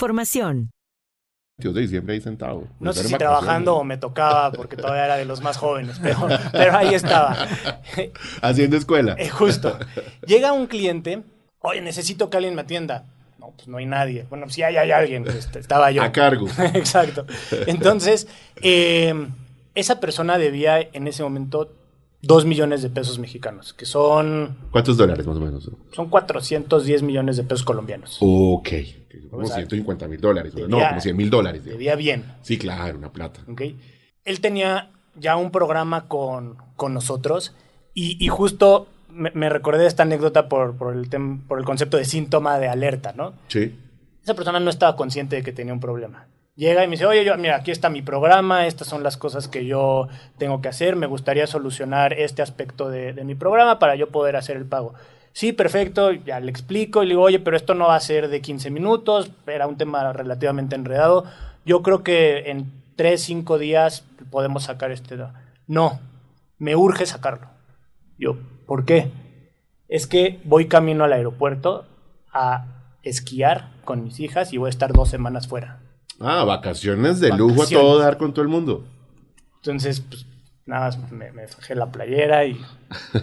información. 0.01 0.71
de 1.57 1.79
diciembre 1.79 2.15
ahí 2.15 2.21
sentado. 2.21 2.67
No 2.79 2.91
sé 2.91 3.07
si 3.07 3.13
trabajando 3.13 3.75
o 3.75 3.83
me 3.83 3.97
tocaba 3.97 4.51
porque 4.51 4.75
todavía 4.75 5.05
era 5.05 5.17
de 5.17 5.25
los 5.25 5.41
más 5.41 5.57
jóvenes, 5.57 5.99
pero, 6.01 6.27
pero 6.51 6.75
ahí 6.75 6.95
estaba. 6.95 7.47
Haciendo 8.41 8.77
escuela. 8.77 9.15
Eh, 9.19 9.29
justo. 9.29 9.77
Llega 10.25 10.53
un 10.53 10.65
cliente, 10.65 11.21
oye, 11.59 11.81
necesito 11.81 12.31
que 12.31 12.37
alguien 12.37 12.55
me 12.55 12.61
atienda. 12.61 13.05
No, 13.37 13.51
pues 13.55 13.67
no 13.67 13.77
hay 13.77 13.85
nadie. 13.85 14.25
Bueno, 14.27 14.49
sí 14.49 14.63
hay, 14.63 14.77
hay 14.77 14.89
alguien, 14.89 15.23
pues, 15.23 15.49
estaba 15.55 15.91
yo. 15.91 16.01
A 16.01 16.11
cargo. 16.11 16.47
Exacto. 16.73 17.27
Entonces, 17.67 18.27
eh, 18.63 19.13
esa 19.75 19.99
persona 19.99 20.39
debía 20.39 20.79
en 20.81 21.07
ese 21.07 21.21
momento 21.21 21.75
dos 22.23 22.45
millones 22.45 22.81
de 22.81 22.89
pesos 22.89 23.19
mexicanos, 23.19 23.73
que 23.73 23.85
son... 23.85 24.57
¿Cuántos 24.71 24.97
dólares 24.97 25.25
más 25.27 25.37
o 25.37 25.39
menos? 25.39 25.69
Son 25.91 26.09
410 26.09 27.03
millones 27.03 27.37
de 27.37 27.43
pesos 27.43 27.63
colombianos. 27.63 28.17
Ok. 28.19 28.69
Como 29.29 29.43
o 29.43 29.45
sea, 29.45 29.57
150 29.57 30.07
mil 30.07 30.19
dólares. 30.19 30.53
Debía, 30.53 30.67
no, 30.67 30.87
como 30.87 31.01
100 31.01 31.17
mil 31.17 31.29
dólares. 31.29 31.65
Debía 31.65 31.95
bien. 31.95 32.25
Sí, 32.41 32.57
claro, 32.57 32.97
una 32.97 33.11
plata. 33.11 33.41
Okay. 33.51 33.79
Él 34.25 34.39
tenía 34.41 34.91
ya 35.15 35.35
un 35.35 35.51
programa 35.51 36.07
con, 36.07 36.57
con 36.75 36.93
nosotros 36.93 37.55
y, 37.93 38.23
y 38.23 38.27
justo 38.29 38.87
me, 39.09 39.31
me, 39.33 39.49
recordé 39.49 39.85
esta 39.85 40.03
anécdota 40.03 40.47
por, 40.47 40.77
por, 40.77 40.95
el 40.95 41.09
tem, 41.09 41.41
por 41.41 41.59
el 41.59 41.65
concepto 41.65 41.97
de 41.97 42.05
síntoma 42.05 42.59
de 42.59 42.69
alerta, 42.69 43.13
¿no? 43.15 43.33
Sí. 43.47 43.77
Esa 44.23 44.35
persona 44.35 44.59
no 44.59 44.69
estaba 44.69 44.95
consciente 44.95 45.35
de 45.35 45.43
que 45.43 45.51
tenía 45.51 45.73
un 45.73 45.79
problema. 45.79 46.27
Llega 46.55 46.83
y 46.83 46.87
me 46.87 46.91
dice, 46.91 47.05
oye, 47.05 47.25
yo, 47.25 47.37
mira, 47.37 47.55
aquí 47.55 47.71
está 47.71 47.89
mi 47.89 48.01
programa, 48.01 48.67
estas 48.67 48.87
son 48.87 49.03
las 49.03 49.17
cosas 49.17 49.47
que 49.47 49.65
yo 49.65 50.09
tengo 50.37 50.61
que 50.61 50.67
hacer, 50.67 50.95
me 50.95 51.07
gustaría 51.07 51.47
solucionar 51.47 52.13
este 52.13 52.41
aspecto 52.41 52.89
de, 52.89 53.13
de 53.13 53.23
mi 53.23 53.35
programa 53.35 53.79
para 53.79 53.95
yo 53.95 54.09
poder 54.09 54.35
hacer 54.35 54.57
el 54.57 54.65
pago. 54.65 54.93
Sí, 55.33 55.53
perfecto, 55.53 56.11
ya 56.11 56.39
le 56.39 56.51
explico 56.51 57.03
y 57.03 57.05
le 57.05 57.11
digo, 57.11 57.23
oye, 57.23 57.39
pero 57.39 57.55
esto 57.55 57.73
no 57.73 57.87
va 57.87 57.95
a 57.95 57.99
ser 57.99 58.27
de 58.27 58.41
15 58.41 58.69
minutos, 58.69 59.31
era 59.47 59.67
un 59.67 59.77
tema 59.77 60.11
relativamente 60.13 60.75
enredado. 60.75 61.25
Yo 61.65 61.81
creo 61.81 62.03
que 62.03 62.49
en 62.49 62.71
3, 62.97 63.21
5 63.21 63.57
días 63.57 64.03
podemos 64.29 64.63
sacar 64.63 64.91
este. 64.91 65.17
No, 65.67 65.99
me 66.57 66.75
urge 66.75 67.05
sacarlo. 67.05 67.47
Yo, 68.17 68.37
¿por 68.65 68.85
qué? 68.85 69.11
Es 69.87 70.05
que 70.05 70.39
voy 70.43 70.67
camino 70.67 71.03
al 71.03 71.13
aeropuerto 71.13 71.85
a 72.33 72.65
esquiar 73.03 73.71
con 73.85 74.03
mis 74.03 74.19
hijas 74.19 74.53
y 74.53 74.57
voy 74.57 74.67
a 74.67 74.69
estar 74.69 74.93
dos 74.93 75.09
semanas 75.09 75.47
fuera. 75.47 75.79
Ah, 76.19 76.43
vacaciones 76.43 77.19
de 77.19 77.29
lujo 77.29 77.63
a 77.63 77.67
todo 77.67 77.99
dar 77.99 78.17
con 78.17 78.33
todo 78.33 78.43
el 78.43 78.49
mundo. 78.49 78.85
Entonces, 79.55 80.01
pues 80.01 80.25
nada 80.65 80.85
más 80.85 81.11
me, 81.11 81.31
me 81.31 81.47
fajé 81.47 81.75
la 81.75 81.91
playera 81.91 82.45
y 82.45 82.59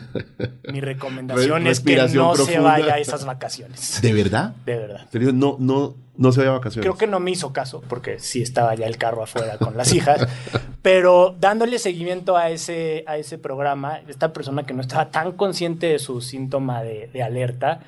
mi 0.72 0.80
recomendación 0.80 1.66
es 1.66 1.80
que 1.80 1.96
no 1.96 2.32
profunda. 2.32 2.44
se 2.44 2.58
vaya 2.58 2.94
a 2.94 2.98
esas 2.98 3.24
vacaciones. 3.24 4.00
¿De 4.02 4.12
verdad? 4.12 4.54
De 4.66 4.76
verdad. 4.76 5.06
No, 5.32 5.56
no, 5.58 5.94
no 6.16 6.32
se 6.32 6.40
vaya 6.40 6.50
a 6.50 6.54
vacaciones. 6.54 6.84
Creo 6.84 6.98
que 6.98 7.06
no 7.06 7.20
me 7.20 7.30
hizo 7.30 7.52
caso 7.52 7.82
porque 7.88 8.18
sí 8.18 8.42
estaba 8.42 8.74
ya 8.74 8.86
el 8.86 8.98
carro 8.98 9.22
afuera 9.22 9.56
con 9.58 9.76
las 9.76 9.92
hijas, 9.92 10.26
pero 10.82 11.36
dándole 11.38 11.78
seguimiento 11.78 12.36
a 12.36 12.50
ese, 12.50 13.04
a 13.06 13.16
ese 13.16 13.38
programa, 13.38 14.00
esta 14.08 14.32
persona 14.32 14.64
que 14.64 14.74
no 14.74 14.82
estaba 14.82 15.10
tan 15.10 15.32
consciente 15.32 15.86
de 15.86 15.98
su 15.98 16.20
síntoma 16.20 16.82
de, 16.82 17.08
de 17.12 17.22
alerta, 17.22 17.80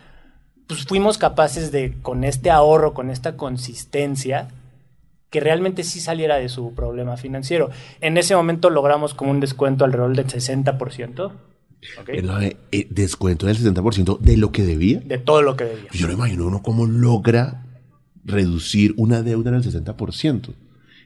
pues 0.67 0.85
fuimos 0.85 1.19
capaces 1.19 1.73
de, 1.73 1.97
con 2.01 2.23
este 2.23 2.51
ahorro, 2.51 2.95
con 2.95 3.11
esta 3.11 3.37
consistencia, 3.37 4.49
que 5.31 5.41
realmente 5.41 5.85
sí 5.85 6.01
saliera 6.01 6.37
de 6.37 6.49
su 6.49 6.75
problema 6.75 7.17
financiero. 7.17 7.71
En 8.01 8.19
ese 8.19 8.35
momento 8.35 8.69
logramos 8.69 9.15
como 9.15 9.31
un 9.31 9.41
descuento 9.41 9.85
alrededor 9.85 10.17
del 10.17 10.27
60%. 10.27 11.33
¿okay? 12.01 12.19
El, 12.19 12.57
eh, 12.73 12.87
descuento 12.91 13.47
del 13.47 13.57
60% 13.57 14.19
de 14.19 14.37
lo 14.37 14.51
que 14.51 14.65
debía. 14.65 15.01
De 15.01 15.19
todo 15.19 15.43
lo 15.43 15.57
que 15.57 15.65
debía. 15.65 15.91
Yo 15.93 16.09
no 16.09 16.13
imagino 16.13 16.47
uno 16.47 16.63
cómo 16.63 16.85
logra 16.87 17.65
reducir 18.25 18.93
una 18.97 19.23
deuda 19.23 19.51
en 19.51 19.57
el 19.57 19.63
60%. 19.63 20.55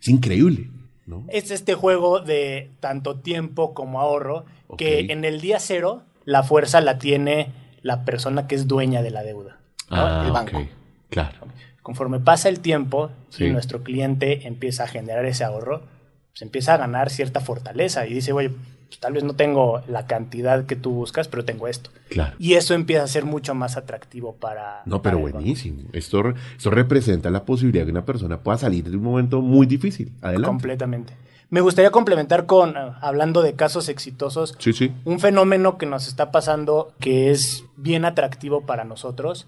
Es 0.00 0.08
increíble. 0.08 0.70
¿no? 1.06 1.26
Es 1.28 1.50
este 1.50 1.74
juego 1.74 2.20
de 2.20 2.70
tanto 2.80 3.20
tiempo 3.20 3.74
como 3.74 4.00
ahorro 4.00 4.46
okay. 4.68 5.06
que 5.06 5.12
en 5.12 5.26
el 5.26 5.42
día 5.42 5.60
cero 5.60 6.02
la 6.24 6.42
fuerza 6.42 6.80
la 6.80 6.98
tiene 6.98 7.52
la 7.82 8.06
persona 8.06 8.46
que 8.46 8.54
es 8.54 8.66
dueña 8.66 9.02
de 9.02 9.10
la 9.10 9.22
deuda. 9.22 9.58
¿no? 9.90 9.96
Ah, 9.96 10.22
el 10.24 10.32
banco. 10.32 10.56
Okay. 10.56 10.70
Claro. 11.10 11.46
Conforme 11.84 12.18
pasa 12.18 12.48
el 12.48 12.60
tiempo 12.60 13.10
sí. 13.28 13.44
y 13.44 13.50
nuestro 13.50 13.82
cliente 13.82 14.48
empieza 14.48 14.84
a 14.84 14.86
generar 14.86 15.26
ese 15.26 15.44
ahorro, 15.44 15.82
pues 16.30 16.40
empieza 16.40 16.72
a 16.72 16.78
ganar 16.78 17.10
cierta 17.10 17.40
fortaleza 17.40 18.06
y 18.06 18.14
dice, 18.14 18.32
oye, 18.32 18.52
pues 18.88 18.98
tal 19.00 19.12
vez 19.12 19.22
no 19.22 19.36
tengo 19.36 19.82
la 19.86 20.06
cantidad 20.06 20.64
que 20.64 20.76
tú 20.76 20.92
buscas, 20.92 21.28
pero 21.28 21.44
tengo 21.44 21.68
esto. 21.68 21.90
Claro. 22.08 22.34
Y 22.38 22.54
eso 22.54 22.72
empieza 22.72 23.02
a 23.02 23.06
ser 23.06 23.26
mucho 23.26 23.54
más 23.54 23.76
atractivo 23.76 24.34
para... 24.34 24.80
No, 24.86 25.02
pero 25.02 25.20
para 25.20 25.32
buenísimo. 25.32 25.82
Esto, 25.92 26.32
esto 26.56 26.70
representa 26.70 27.28
la 27.28 27.44
posibilidad 27.44 27.82
de 27.82 27.88
que 27.88 27.92
una 27.92 28.06
persona 28.06 28.40
pueda 28.40 28.56
salir 28.56 28.88
de 28.88 28.96
un 28.96 29.02
momento 29.02 29.42
muy 29.42 29.66
difícil. 29.66 30.10
Adelante. 30.22 30.48
Completamente. 30.48 31.12
Me 31.50 31.60
gustaría 31.60 31.90
complementar 31.90 32.46
con, 32.46 32.74
hablando 33.02 33.42
de 33.42 33.52
casos 33.52 33.90
exitosos, 33.90 34.56
sí, 34.58 34.72
sí. 34.72 34.90
un 35.04 35.20
fenómeno 35.20 35.76
que 35.76 35.84
nos 35.84 36.08
está 36.08 36.32
pasando 36.32 36.94
que 36.98 37.30
es 37.30 37.64
bien 37.76 38.06
atractivo 38.06 38.62
para 38.62 38.84
nosotros 38.84 39.46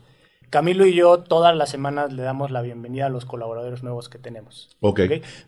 Camilo 0.51 0.87
y 0.87 0.95
yo 0.95 1.19
todas 1.19 1.57
las 1.57 1.71
semanas 1.71 2.13
le 2.13 2.23
damos 2.23 2.51
la 2.51 2.63
bienvenida 2.63 3.07
a 3.07 3.09
los 3.09 3.25
colaboradores 3.25 3.83
nuevos 3.83 4.09
que 4.09 4.19
tenemos. 4.19 4.77
Ok. 4.81 5.01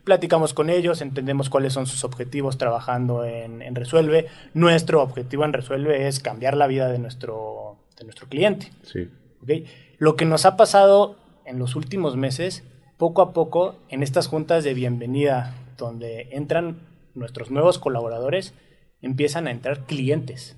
Platicamos 0.04 0.54
con 0.54 0.70
ellos, 0.70 1.00
entendemos 1.00 1.50
cuáles 1.50 1.72
son 1.72 1.86
sus 1.86 2.04
objetivos 2.04 2.58
trabajando 2.58 3.24
en, 3.24 3.62
en 3.62 3.74
Resuelve. 3.74 4.26
Nuestro 4.54 5.02
objetivo 5.02 5.44
en 5.44 5.52
Resuelve 5.52 6.08
es 6.08 6.20
cambiar 6.20 6.56
la 6.56 6.66
vida 6.66 6.88
de 6.88 6.98
nuestro, 6.98 7.78
de 7.96 8.04
nuestro 8.04 8.28
cliente. 8.28 8.72
Sí. 8.82 9.08
¿ok? 9.42 9.50
Lo 9.98 10.16
que 10.16 10.24
nos 10.24 10.46
ha 10.46 10.56
pasado 10.56 11.16
en 11.44 11.58
los 11.58 11.76
últimos 11.76 12.16
meses, 12.16 12.64
poco 12.96 13.22
a 13.22 13.32
poco, 13.32 13.76
en 13.88 14.02
estas 14.02 14.26
juntas 14.26 14.64
de 14.64 14.74
bienvenida, 14.74 15.54
donde 15.76 16.28
entran 16.32 16.80
nuestros 17.14 17.50
nuevos 17.50 17.78
colaboradores, 17.78 18.54
empiezan 19.00 19.46
a 19.46 19.50
entrar 19.50 19.86
clientes. 19.86 20.56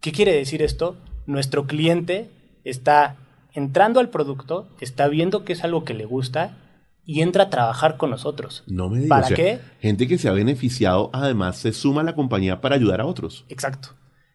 ¿Qué 0.00 0.12
quiere 0.12 0.34
decir 0.34 0.62
esto? 0.62 0.96
Nuestro 1.26 1.66
cliente 1.66 2.28
está 2.64 3.16
entrando 3.54 4.00
al 4.00 4.08
producto, 4.10 4.68
está 4.80 5.08
viendo 5.08 5.44
que 5.44 5.52
es 5.52 5.64
algo 5.64 5.84
que 5.84 5.94
le 5.94 6.04
gusta 6.04 6.56
y 7.04 7.20
entra 7.22 7.44
a 7.44 7.50
trabajar 7.50 7.96
con 7.96 8.10
nosotros. 8.10 8.62
No 8.66 8.88
me 8.88 8.98
digas. 9.00 9.08
¿Para 9.08 9.24
o 9.24 9.28
sea, 9.28 9.36
qué? 9.36 9.58
Gente 9.80 10.06
que 10.06 10.18
se 10.18 10.28
ha 10.28 10.32
beneficiado, 10.32 11.10
además 11.12 11.56
se 11.58 11.72
suma 11.72 12.02
a 12.02 12.04
la 12.04 12.14
compañía 12.14 12.60
para 12.60 12.76
ayudar 12.76 13.00
a 13.00 13.06
otros. 13.06 13.44
Exacto. 13.48 13.90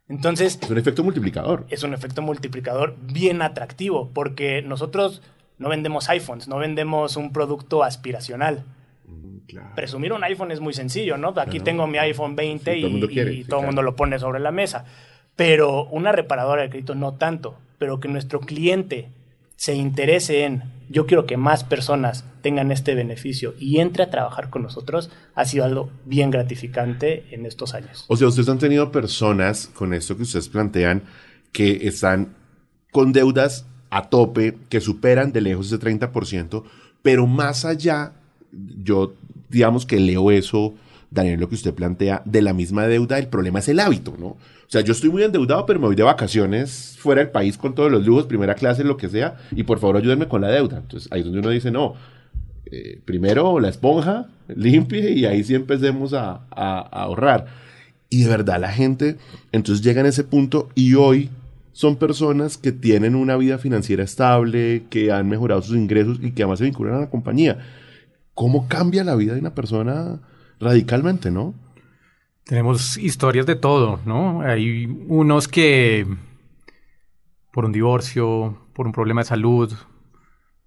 Entonces, 0.10 0.60
Es 0.62 0.70
un 0.70 0.78
efecto 0.78 1.04
multiplicador. 1.04 1.66
es 1.70 1.84
un 1.84 1.94
efecto 1.94 2.22
multiplicador 2.22 2.96
bien 3.02 3.42
atractivo, 3.42 4.10
porque 4.14 4.62
nosotros 4.62 5.22
no 5.58 5.70
vendemos 5.70 6.08
iPhones, 6.10 6.48
no 6.48 6.58
vendemos 6.58 7.18
un 7.18 7.32
producto 7.34 7.84
aspiracional. 7.84 8.64
Claro. 9.48 9.70
Presumir 9.76 10.12
un 10.12 10.24
iPhone 10.26 10.52
es 10.52 10.60
muy 10.60 10.74
sencillo, 10.74 11.18
¿no? 11.18 11.30
Aquí 11.30 11.52
Claro. 11.52 11.64
tengo 11.64 11.88
mi 11.88 11.98
iPhone 12.00 12.36
20 12.36 12.74
Sí, 12.74 12.82
todo 12.82 12.88
el 12.88 12.90
y, 12.90 12.92
mundo 12.92 13.08
quiere, 13.08 13.34
y 13.34 13.38
sí, 13.38 13.44
todo 13.44 13.46
el 13.46 13.62
claro. 13.62 13.66
mundo 13.68 13.82
lo 13.82 13.96
pone 13.96 14.20
sobre 14.20 14.40
la 14.42 14.52
mesa. 14.52 14.84
Pero 15.38 15.86
una 15.86 16.12
reparadora 16.12 16.64
de 16.64 16.70
crédito 16.70 16.96
no 16.96 17.14
tanto, 17.14 17.58
pero 17.78 18.00
que 18.00 18.08
nuestro 18.08 18.40
cliente 18.40 19.10
se 19.56 19.74
interese 19.74 20.44
en, 20.46 20.64
yo 20.90 21.06
quiero 21.08 21.26
que 21.26 21.36
más 21.36 21.64
personas 21.64 22.24
tengan 22.42 22.72
este 22.72 22.96
beneficio 22.96 23.56
y 23.60 23.80
entre 23.80 24.04
a 24.04 24.10
trabajar 24.10 24.50
con 24.50 24.62
nosotros, 24.62 25.10
ha 25.34 25.46
sido 25.46 25.66
algo 25.66 25.90
bien 26.06 26.30
gratificante 26.30 27.26
en 27.32 27.46
estos 27.46 27.74
años. 27.74 28.06
O 28.08 28.16
sea, 28.16 28.28
ustedes 28.28 28.50
han 28.50 28.60
tenido 28.60 28.92
personas 28.92 29.68
con 29.68 29.94
esto 29.94 30.16
que 30.16 30.24
ustedes 30.24 30.48
plantean 30.48 31.04
que 31.52 31.88
están 31.88 32.36
con 32.92 33.14
deudas 33.14 33.66
a 33.90 34.10
tope, 34.10 34.58
que 34.70 34.80
superan 34.80 35.32
de 35.32 35.42
lejos 35.42 35.68
ese 35.68 35.80
30%, 35.80 36.64
pero 37.02 37.26
más 37.26 37.66
allá, 37.66 38.14
yo 38.52 39.14
digamos 39.50 39.86
que 39.86 40.00
leo 40.00 40.30
eso, 40.30 40.76
Daniel, 41.10 41.40
lo 41.40 41.48
que 41.50 41.56
usted 41.56 41.74
plantea, 41.74 42.22
de 42.26 42.42
la 42.42 42.54
misma 42.54 42.86
deuda, 42.88 43.18
el 43.20 43.28
problema 43.28 43.60
es 43.60 43.70
el 43.70 43.80
hábito, 43.80 44.16
¿no? 44.20 44.28
O 44.28 44.70
sea, 44.70 44.82
yo 44.82 44.92
estoy 44.92 45.10
muy 45.10 45.24
endeudado, 45.24 45.66
pero 45.66 45.80
me 45.80 45.86
voy 45.88 45.96
de 45.96 46.04
vacaciones 46.04 46.98
fuera 47.00 47.22
del 47.22 47.32
país 47.32 47.58
con 47.58 47.74
todos 47.74 47.90
los 47.92 48.06
lujos, 48.06 48.26
primera 48.26 48.56
clase, 48.56 48.84
lo 48.84 48.98
que 48.98 49.08
sea, 49.08 49.38
y 49.52 49.64
por 49.64 49.80
favor 49.80 49.96
ayúdenme 49.98 50.28
con 50.28 50.42
la 50.42 50.50
deuda. 50.50 50.78
Entonces, 50.80 51.10
ahí 51.12 51.20
es 51.22 51.26
donde 51.26 51.40
uno 51.40 51.50
dice, 51.50 51.72
no, 51.72 51.94
eh, 52.66 53.00
primero 53.06 53.60
la 53.62 53.70
esponja, 53.70 54.28
limpie 54.54 55.12
y 55.12 55.26
ahí 55.26 55.44
sí 55.44 55.56
empecemos 55.56 56.14
a, 56.14 56.42
a- 56.52 56.80
a 56.80 57.04
ahorrar. 57.04 57.46
Y 58.10 58.24
de 58.24 58.30
verdad 58.30 58.60
la 58.60 58.72
gente, 58.72 59.16
entonces 59.54 59.84
llega 59.84 60.02
en 60.02 60.08
ese 60.08 60.24
punto 60.26 60.68
y 60.76 60.96
hoy 60.96 61.30
son 61.72 61.96
personas 61.98 62.58
que 62.58 62.72
tienen 62.72 63.16
una 63.16 63.38
vida 63.38 63.58
financiera 63.60 64.04
estable, 64.04 64.84
que 64.90 65.12
han 65.12 65.30
mejorado 65.30 65.62
sus 65.62 65.78
ingresos 65.78 66.18
y 66.22 66.32
que 66.32 66.44
además 66.44 66.60
se 66.60 66.66
vinculan 66.66 66.96
a 66.96 67.00
la 67.02 67.10
compañía. 67.10 67.60
¿Cómo 68.34 68.68
cambia 68.68 69.04
la 69.04 69.16
vida 69.16 69.34
de 69.34 69.40
una 69.40 69.54
persona 69.56 70.20
radicalmente, 70.60 71.32
no? 71.32 71.54
Tenemos 72.46 72.98
historias 72.98 73.46
de 73.46 73.56
todo, 73.56 74.00
¿no? 74.06 74.42
Hay 74.42 74.86
unos 75.08 75.48
que 75.48 76.08
por 77.52 77.66
un 77.66 77.72
divorcio, 77.72 78.58
por 78.74 78.86
un 78.86 78.92
problema 78.94 79.22
de 79.22 79.26
salud, 79.26 79.74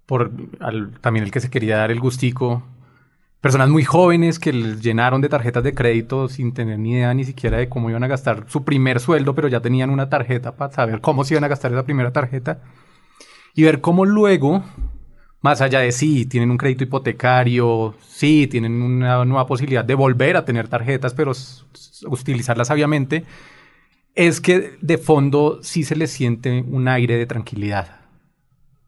por 0.05 0.31
al- 0.59 0.99
también 1.01 1.25
el 1.25 1.31
que 1.31 1.39
se 1.39 1.49
quería 1.49 1.77
dar 1.77 1.91
el 1.91 1.99
gustico, 1.99 2.63
personas 3.41 3.69
muy 3.69 3.83
jóvenes 3.83 4.39
que 4.39 4.51
llenaron 4.51 5.21
de 5.21 5.29
tarjetas 5.29 5.63
de 5.63 5.73
crédito 5.73 6.27
sin 6.29 6.53
tener 6.53 6.79
ni 6.79 6.93
idea 6.93 7.13
ni 7.13 7.23
siquiera 7.25 7.57
de 7.57 7.69
cómo 7.69 7.89
iban 7.89 8.03
a 8.03 8.07
gastar 8.07 8.45
su 8.47 8.63
primer 8.63 8.99
sueldo, 8.99 9.35
pero 9.35 9.47
ya 9.47 9.61
tenían 9.61 9.89
una 9.89 10.09
tarjeta 10.09 10.55
para 10.55 10.73
saber 10.73 11.01
cómo 11.01 11.23
se 11.23 11.35
iban 11.35 11.43
a 11.45 11.47
gastar 11.49 11.71
esa 11.71 11.85
primera 11.85 12.11
tarjeta 12.11 12.61
y 13.55 13.63
ver 13.63 13.81
cómo 13.81 14.05
luego, 14.05 14.63
más 15.41 15.59
allá 15.61 15.79
de 15.79 15.91
sí, 15.91 16.25
tienen 16.25 16.51
un 16.51 16.57
crédito 16.57 16.83
hipotecario, 16.83 17.95
sí, 18.07 18.47
tienen 18.47 18.81
una 18.81 19.25
nueva 19.25 19.47
posibilidad 19.47 19.83
de 19.83 19.95
volver 19.95 20.37
a 20.37 20.45
tener 20.45 20.67
tarjetas, 20.67 21.13
pero 21.15 21.31
utilizarlas 22.05 22.67
sabiamente, 22.67 23.25
es 24.13 24.39
que 24.39 24.77
de 24.81 24.97
fondo 24.97 25.59
sí 25.63 25.83
se 25.83 25.95
les 25.95 26.11
siente 26.11 26.63
un 26.67 26.87
aire 26.87 27.17
de 27.17 27.25
tranquilidad. 27.25 28.01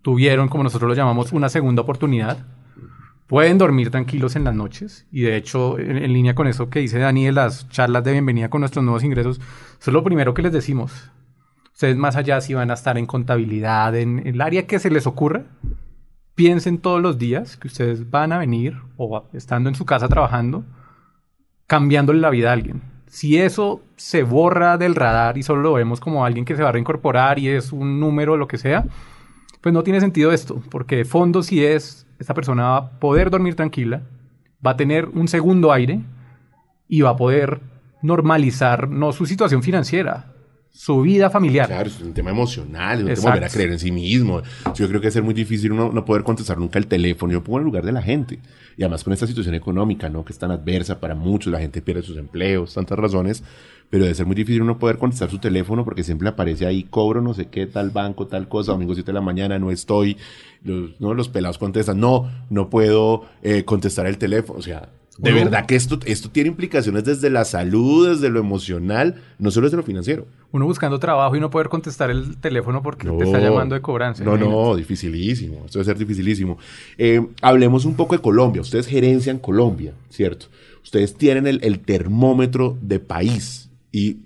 Tuvieron, 0.03 0.47
como 0.47 0.63
nosotros 0.63 0.89
lo 0.89 0.95
llamamos, 0.95 1.31
una 1.31 1.49
segunda 1.49 1.81
oportunidad. 1.81 2.45
Pueden 3.25 3.57
dormir 3.57 3.89
tranquilos 3.89 4.35
en 4.35 4.43
las 4.43 4.53
noches 4.53 5.07
y 5.11 5.21
de 5.21 5.37
hecho, 5.37 5.79
en, 5.79 5.97
en 5.97 6.13
línea 6.13 6.35
con 6.35 6.45
eso 6.45 6.69
que 6.69 6.79
dice 6.79 6.99
Dani 6.99 7.25
de 7.25 7.31
las 7.31 7.67
charlas 7.69 8.03
de 8.03 8.11
bienvenida 8.11 8.49
con 8.49 8.59
nuestros 8.59 8.83
nuevos 8.83 9.03
ingresos, 9.03 9.37
eso 9.37 9.89
es 9.89 9.93
lo 9.93 10.03
primero 10.03 10.35
que 10.35 10.43
les 10.43 10.51
decimos. 10.51 11.09
Ustedes 11.71 11.97
más 11.97 12.15
allá 12.15 12.41
si 12.41 12.53
van 12.53 12.69
a 12.69 12.75
estar 12.75 12.97
en 12.99 13.07
contabilidad, 13.07 13.95
en 13.95 14.27
el 14.27 14.39
área 14.41 14.67
que 14.67 14.77
se 14.77 14.91
les 14.91 15.07
ocurra, 15.07 15.45
piensen 16.35 16.77
todos 16.77 17.01
los 17.01 17.17
días 17.17 17.57
que 17.57 17.67
ustedes 17.67 18.09
van 18.09 18.31
a 18.31 18.37
venir 18.37 18.77
o 18.97 19.27
estando 19.33 19.69
en 19.69 19.75
su 19.75 19.85
casa 19.85 20.07
trabajando, 20.07 20.63
cambiándole 21.67 22.19
la 22.19 22.29
vida 22.29 22.49
a 22.49 22.53
alguien. 22.53 22.81
Si 23.07 23.37
eso 23.37 23.81
se 23.95 24.23
borra 24.23 24.77
del 24.77 24.95
radar 24.95 25.37
y 25.37 25.43
solo 25.43 25.61
lo 25.61 25.73
vemos 25.73 25.99
como 25.99 26.25
alguien 26.25 26.45
que 26.45 26.55
se 26.55 26.63
va 26.63 26.69
a 26.69 26.71
reincorporar 26.71 27.37
y 27.37 27.49
es 27.49 27.71
un 27.71 27.99
número 27.99 28.33
o 28.33 28.37
lo 28.37 28.47
que 28.47 28.57
sea, 28.57 28.85
pues 29.61 29.71
no 29.71 29.83
tiene 29.83 30.01
sentido 30.01 30.31
esto, 30.31 30.61
porque 30.71 30.97
de 30.97 31.05
fondo 31.05 31.43
si 31.43 31.63
es, 31.63 32.07
esta 32.19 32.33
persona 32.33 32.63
va 32.63 32.77
a 32.77 32.99
poder 32.99 33.29
dormir 33.29 33.55
tranquila, 33.55 34.01
va 34.65 34.71
a 34.71 34.77
tener 34.77 35.07
un 35.09 35.27
segundo 35.27 35.71
aire 35.71 36.01
y 36.87 37.01
va 37.01 37.11
a 37.11 37.15
poder 37.15 37.61
normalizar 38.01 38.89
no 38.89 39.13
su 39.13 39.25
situación 39.25 39.63
financiera, 39.63 40.32
su 40.75 41.01
vida 41.01 41.29
familiar. 41.29 41.67
Claro, 41.67 41.87
es 41.87 42.01
un 42.01 42.13
tema 42.13 42.31
emocional, 42.31 42.97
es 42.97 42.99
un 42.99 43.05
tema 43.05 43.11
Exacto. 43.11 43.29
volver 43.29 43.43
a 43.43 43.49
creer 43.49 43.71
en 43.71 43.79
sí 43.79 43.91
mismo. 43.91 44.41
Yo 44.73 44.87
creo 44.87 44.99
que 44.99 45.07
es 45.07 45.21
muy 45.21 45.35
difícil 45.35 45.71
uno 45.71 45.91
no 45.93 46.03
poder 46.03 46.23
contestar 46.23 46.57
nunca 46.57 46.79
el 46.79 46.87
teléfono. 46.87 47.31
Yo 47.31 47.43
pongo 47.43 47.59
en 47.59 47.61
el 47.61 47.65
lugar 47.67 47.85
de 47.85 47.91
la 47.91 48.01
gente. 48.01 48.39
Y 48.75 48.81
además 48.81 49.03
con 49.03 49.13
esta 49.13 49.27
situación 49.27 49.53
económica, 49.53 50.09
¿no? 50.09 50.25
Que 50.25 50.33
es 50.33 50.39
tan 50.39 50.49
adversa 50.49 50.99
para 50.99 51.13
muchos, 51.13 51.53
la 51.53 51.59
gente 51.59 51.83
pierde 51.83 52.01
sus 52.01 52.17
empleos, 52.17 52.73
tantas 52.73 52.97
razones. 52.97 53.43
Pero 53.91 54.05
debe 54.05 54.15
ser 54.15 54.25
muy 54.25 54.35
difícil 54.35 54.63
uno 54.63 54.79
poder 54.79 54.97
contestar 54.97 55.29
su 55.29 55.37
teléfono 55.37 55.85
porque 55.85 56.03
siempre 56.03 56.27
aparece 56.27 56.65
ahí, 56.65 56.81
cobro 56.83 57.21
no 57.21 57.35
sé 57.35 57.49
qué, 57.49 57.67
tal 57.67 57.91
banco, 57.91 58.25
tal 58.25 58.47
cosa, 58.49 58.71
domingo 58.71 58.95
7 58.95 59.05
de 59.05 59.13
la 59.13 59.21
mañana, 59.21 59.59
no 59.59 59.69
estoy. 59.69 60.17
Los, 60.63 60.99
¿no? 60.99 61.13
los 61.13 61.29
pelados 61.29 61.59
contestan, 61.59 61.99
no, 61.99 62.31
no 62.49 62.71
puedo 62.71 63.25
eh, 63.43 63.63
contestar 63.63 64.07
el 64.07 64.17
teléfono. 64.17 64.57
O 64.57 64.63
sea, 64.63 64.89
de 65.17 65.31
Uno- 65.31 65.41
verdad 65.43 65.65
que 65.67 65.75
esto, 65.75 65.99
esto 66.05 66.29
tiene 66.31 66.49
implicaciones 66.49 67.03
desde 67.03 67.29
la 67.29 67.45
salud, 67.45 68.09
desde 68.09 68.29
lo 68.29 68.39
emocional, 68.39 69.21
no 69.37 69.51
solo 69.51 69.67
desde 69.67 69.77
lo 69.77 69.83
financiero. 69.83 70.25
Uno 70.51 70.65
buscando 70.65 70.97
trabajo 70.99 71.35
y 71.35 71.39
no 71.39 71.49
poder 71.51 71.69
contestar 71.69 72.09
el 72.09 72.37
teléfono 72.37 72.81
porque 72.81 73.07
te 73.07 73.23
está 73.23 73.39
llamando 73.39 73.75
de 73.75 73.81
cobranza. 73.81 74.23
No, 74.23 74.31
imagínate. 74.35 74.55
no, 74.55 74.75
dificilísimo. 74.75 75.63
Esto 75.65 75.79
debe 75.79 75.85
ser 75.85 75.97
dificilísimo. 75.97 76.57
Eh, 76.97 77.25
hablemos 77.41 77.85
un 77.85 77.95
poco 77.95 78.15
de 78.15 78.21
Colombia. 78.21 78.61
Ustedes 78.61 78.87
gerencian 78.87 79.37
Colombia, 79.39 79.93
¿cierto? 80.09 80.47
Ustedes 80.83 81.15
tienen 81.15 81.47
el, 81.47 81.59
el 81.63 81.79
termómetro 81.79 82.77
de 82.81 82.99
país. 82.99 83.69
Y 83.91 84.17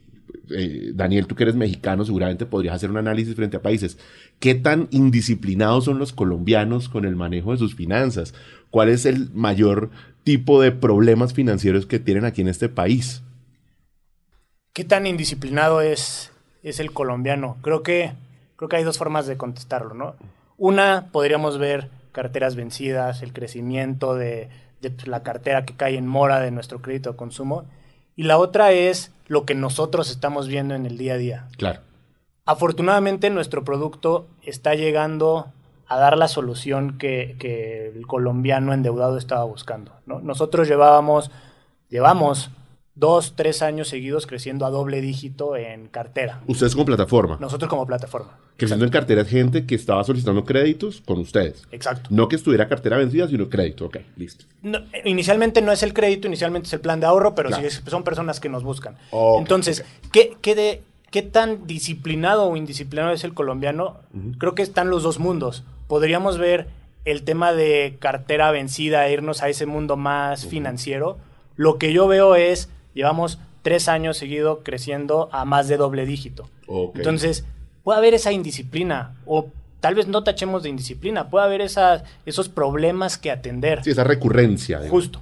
eh, 0.50 0.92
Daniel, 0.96 1.28
tú 1.28 1.36
que 1.36 1.44
eres 1.44 1.56
mexicano, 1.56 2.06
seguramente 2.06 2.46
podrías 2.46 2.76
hacer 2.76 2.90
un 2.90 2.98
análisis 2.98 3.36
frente 3.36 3.58
a 3.58 3.62
países. 3.62 3.98
¿Qué 4.40 4.56
tan 4.56 4.88
indisciplinados 4.92 5.84
son 5.86 6.00
los 6.00 6.14
colombianos 6.14 6.88
con 6.90 7.06
el 7.06 7.16
manejo 7.16 7.52
de 7.52 7.58
sus 7.58 7.76
finanzas? 7.76 8.34
¿Cuál 8.70 8.90
es 8.90 9.06
el 9.06 9.30
mayor 9.34 9.90
tipo 10.28 10.62
de 10.62 10.74
problemas 10.74 11.32
financieros 11.34 11.86
que 11.86 12.00
tienen 12.00 12.26
aquí 12.26 12.42
en 12.42 12.50
este 12.50 12.68
país? 12.68 13.24
¿Qué 14.74 14.84
tan 14.84 15.08
indisciplinado 15.08 15.80
es, 15.80 16.34
es 16.64 16.82
el 16.82 16.92
colombiano? 16.92 17.56
Creo 17.62 17.82
que, 17.82 18.12
creo 18.58 18.68
que 18.68 18.76
hay 18.76 18.84
dos 18.84 18.98
formas 18.98 19.26
de 19.26 19.38
contestarlo, 19.38 19.94
¿no? 19.94 20.16
Una, 20.58 21.08
podríamos 21.14 21.58
ver 21.58 21.90
carteras 22.12 22.58
vencidas, 22.58 23.22
el 23.22 23.32
crecimiento 23.32 24.16
de, 24.16 24.50
de, 24.82 24.92
la 25.06 25.24
cartera 25.24 25.64
que 25.64 25.78
cae 25.78 25.96
en 25.96 26.08
mora 26.08 26.42
de 26.42 26.52
nuestro 26.52 26.82
crédito 26.82 27.12
de 27.14 27.16
consumo. 27.16 27.64
Y 28.18 28.24
la 28.24 28.38
otra 28.38 28.74
es 28.74 29.14
lo 29.28 29.46
que 29.46 29.56
nosotros 29.56 30.12
estamos 30.12 30.50
viendo 30.50 30.76
en 30.76 30.86
el 30.86 30.98
día 30.98 31.14
a 31.14 31.18
día. 31.18 31.48
Claro. 31.56 31.80
Afortunadamente 32.44 33.30
nuestro 33.30 33.64
producto 33.64 34.28
está 34.44 34.76
llegando 34.76 35.54
a 35.90 35.98
dar 35.98 36.18
la 36.18 36.28
solución 36.28 36.98
que, 36.98 37.36
que 37.40 37.94
el 37.96 38.06
colombiano 38.08 38.74
endeudado 38.74 39.18
estaba 39.18 39.44
buscando. 39.46 39.92
¿no? 40.06 40.20
Nosotros 40.20 40.68
llevábamos, 40.68 41.32
llevamos 41.90 42.50
dos, 42.96 43.34
tres 43.36 43.62
años 43.62 43.88
seguidos 43.88 44.26
creciendo 44.28 44.66
a 44.66 44.70
doble 44.70 45.02
dígito 45.02 45.56
en 45.56 45.88
cartera. 45.88 46.42
Ustedes 46.48 46.74
como 46.74 46.86
plataforma. 46.86 47.38
Nosotros 47.40 47.70
como 47.70 47.86
plataforma. 47.86 48.38
Creciendo 48.58 48.86
en 48.86 48.92
cartera 48.92 49.22
es 49.22 49.28
gente 49.30 49.68
que 49.68 49.76
estaba 49.76 50.04
solicitando 50.04 50.44
créditos 50.44 51.02
con 51.06 51.20
ustedes. 51.20 51.64
Exacto. 51.72 52.10
No 52.12 52.28
que 52.28 52.36
estuviera 52.38 52.68
cartera 52.68 52.98
vencida, 52.98 53.28
sino 53.28 53.50
crédito. 53.50 53.86
Ok, 53.86 53.98
listo. 54.16 54.46
No, 54.64 54.80
inicialmente 55.06 55.62
no 55.62 55.72
es 55.72 55.84
el 55.84 55.94
crédito, 55.94 56.28
inicialmente 56.28 56.66
es 56.66 56.74
el 56.74 56.80
plan 56.82 57.00
de 57.00 57.06
ahorro, 57.06 57.36
pero 57.36 57.50
Claro. 57.50 57.62
sí 57.62 57.68
es- 57.68 57.84
son 57.88 58.04
personas 58.04 58.40
que 58.40 58.50
nos 58.50 58.64
buscan. 58.64 58.96
Entonces. 59.38 59.86
¿qué, 60.12 60.36
qué 60.42 60.56
de, 60.56 60.82
qué 61.12 61.22
tan 61.22 61.68
disciplinado 61.68 62.46
o 62.48 62.58
indisciplinado 62.58 63.14
es 63.14 63.24
el 63.24 63.36
colombiano, 63.36 63.98
creo 64.40 64.56
que 64.56 64.64
están 64.64 64.90
los 64.90 65.04
dos 65.04 65.20
mundos. 65.20 65.64
Podríamos 65.88 66.38
ver 66.38 66.68
el 67.06 67.24
tema 67.24 67.54
de 67.54 67.96
cartera 68.00 68.52
vencida, 68.52 69.10
irnos 69.10 69.42
a 69.42 69.50
ese 69.50 69.66
mundo 69.66 69.96
más 69.96 70.46
financiero. 70.46 71.18
Lo 71.56 71.78
que 71.78 71.94
yo 71.94 72.08
veo 72.08 72.36
es, 72.36 72.70
llevamos 72.94 73.40
tres 73.62 73.88
años 73.88 74.18
seguido 74.18 74.64
creciendo 74.64 75.30
a 75.32 75.46
más 75.46 75.68
de 75.68 75.78
doble 75.78 76.06
dígito. 76.06 76.50
Entonces, 76.96 77.46
puede 77.84 78.00
haber 78.00 78.14
esa 78.14 78.34
indisciplina 78.34 79.16
o 79.26 79.50
tal 79.80 79.96
vez 79.96 80.08
no 80.08 80.24
tachemos 80.24 80.64
de 80.64 80.70
indisciplina, 80.70 81.30
puede 81.30 81.46
haber 81.46 81.62
esas, 81.62 82.04
esos 82.26 82.50
problemas 82.50 83.18
que 83.18 83.32
atender. 83.32 83.84
Sí, 83.84 83.92
esa 83.92 84.04
recurrencia. 84.04 84.82
Justo. 84.90 85.22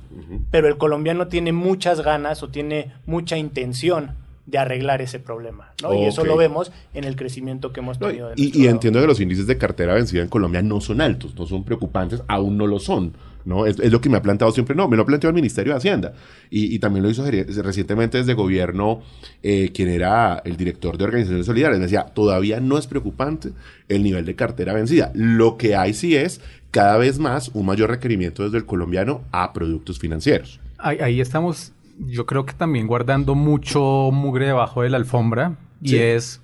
Pero 0.49 0.67
el 0.67 0.78
colombiano 0.78 1.28
tiene 1.28 1.51
muchas 1.51 2.01
ganas 2.01 2.41
o 2.41 2.49
tiene 2.49 2.91
mucha 3.06 3.38
intención 3.38 4.15
de 4.45 4.58
arreglar 4.58 5.01
ese 5.01 5.19
problema. 5.19 5.73
¿no? 5.81 5.93
Y 5.93 6.05
eso 6.05 6.23
lo 6.23 6.38
vemos 6.38 6.71
en 6.93 7.03
el 7.03 7.15
crecimiento 7.15 7.73
que 7.73 7.79
hemos 7.79 7.99
tenido. 7.99 8.31
y, 8.36 8.67
entiendo 8.67 9.01
que 9.01 9.08
los 9.08 9.19
índices 9.19 9.47
de 9.47 9.58
cartera 9.58 9.93
vencida 9.93 10.21
en 10.21 10.29
Colombia 10.29 10.62
no 10.62 10.81
son 10.81 11.01
altos, 11.01 11.36
no 11.36 11.45
son 11.45 11.63
preocupantes, 11.63 12.21
aún 12.27 12.58
no 12.58 12.67
lo 12.67 12.79
son. 12.79 13.13
¿no? 13.45 13.65
Es, 13.65 13.77
lo 13.77 14.01
que 14.01 14.10
me 14.10 14.17
ha 14.17 14.21
planteado 14.21 14.51
siempre, 14.51 14.75
no, 14.75 14.88
me 14.88 14.97
lo 14.97 15.03
ha 15.03 15.05
planteado 15.05 15.29
el 15.29 15.36
Ministerio 15.36 15.73
de 15.73 15.77
Hacienda. 15.77 16.13
Y, 16.49 16.77
también 16.79 17.03
lo 17.03 17.10
hizo 17.10 17.23
recientemente 17.23 18.17
desde 18.17 18.34
gobierno, 18.34 19.01
eh, 19.43 19.71
quien 19.73 19.89
era 19.89 20.41
el 20.45 20.58
director 20.58 20.97
de 20.97 21.05
Organizaciones 21.05 21.45
Solidarias. 21.45 21.79
Me 21.79 21.86
decía, 21.86 22.05
todavía 22.05 22.60
no 22.60 22.77
es 22.77 22.88
preocupante 22.88 23.51
el 23.88 24.03
nivel 24.03 24.25
de 24.25 24.36
cartera 24.36 24.73
vencida. 24.73 25.12
Lo 25.13 25.58
que 25.58 25.75
hay 25.75 25.93
sí 25.93 26.15
es 26.15 26.41
cada 26.71 26.97
vez 26.97 27.19
más 27.19 27.49
un 27.53 27.65
mayor 27.65 27.89
requerimiento 27.89 28.43
desde 28.43 28.58
el 28.58 28.65
colombiano 28.65 29.21
a 29.31 29.53
productos 29.53 29.99
financieros. 29.99 30.60
ahí 30.77 31.21
estamos 31.21 31.71
yo 31.99 32.25
creo 32.25 32.45
que 32.45 32.53
también 32.53 32.88
guardando 32.88 33.36
mucho 33.36 34.10
mugre 34.12 34.47
debajo 34.47 34.81
de 34.81 34.89
la 34.89 34.97
alfombra. 34.97 35.58
Y 35.81 35.97
es, 35.97 36.41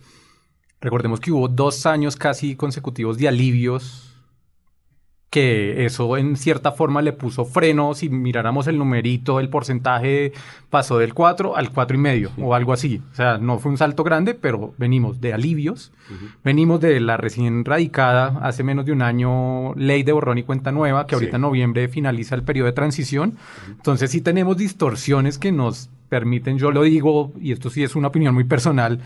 recordemos 0.80 1.20
que 1.20 1.32
hubo 1.32 1.48
dos 1.48 1.86
años 1.86 2.16
casi 2.16 2.56
consecutivos 2.56 3.18
de 3.18 3.28
alivios 3.28 4.11
que 5.32 5.86
eso 5.86 6.18
en 6.18 6.36
cierta 6.36 6.74
forma 6.74 7.02
le 7.02 7.14
puso 7.14 7.46
freno. 7.46 7.94
Si 7.96 8.10
miráramos 8.10 8.68
el 8.68 8.78
numerito, 8.78 9.40
el 9.40 9.48
porcentaje 9.48 10.34
pasó 10.70 10.98
del 10.98 11.14
4 11.14 11.56
al 11.56 11.72
4,5 11.72 11.96
y 11.96 11.98
medio 11.98 12.32
o 12.38 12.54
algo 12.54 12.74
así. 12.74 13.02
O 13.14 13.16
sea, 13.16 13.38
no 13.38 13.58
fue 13.58 13.72
un 13.72 13.78
salto 13.78 14.04
grande, 14.04 14.34
pero 14.34 14.74
venimos 14.78 15.22
de 15.22 15.34
alivios. 15.34 15.94
Venimos 16.44 16.82
de 16.82 17.00
la 17.00 17.16
recién 17.16 17.64
radicada 17.64 18.40
hace 18.44 18.64
menos 18.64 18.86
de 18.86 18.92
un 18.92 19.02
año 19.02 19.74
ley 19.76 20.04
de 20.04 20.12
borrón 20.12 20.38
y 20.38 20.44
cuenta 20.44 20.74
nueva, 20.74 21.08
que 21.08 21.16
ahorita 21.16 21.38
en 21.38 21.44
noviembre 21.44 21.88
finaliza 21.88 22.36
el 22.36 22.44
periodo 22.44 22.66
de 22.66 22.74
transición. 22.74 23.38
Entonces 23.70 24.12
sí 24.12 24.20
tenemos 24.20 24.58
distorsiones 24.58 25.40
que 25.40 25.54
nos 25.54 25.90
permiten, 26.10 26.58
yo 26.58 26.72
lo 26.72 26.84
digo, 26.84 27.32
y 27.40 27.54
esto 27.54 27.70
sí 27.70 27.84
es 27.84 27.96
una 27.96 28.10
opinión 28.10 28.34
muy 28.34 28.44
personal, 28.44 29.00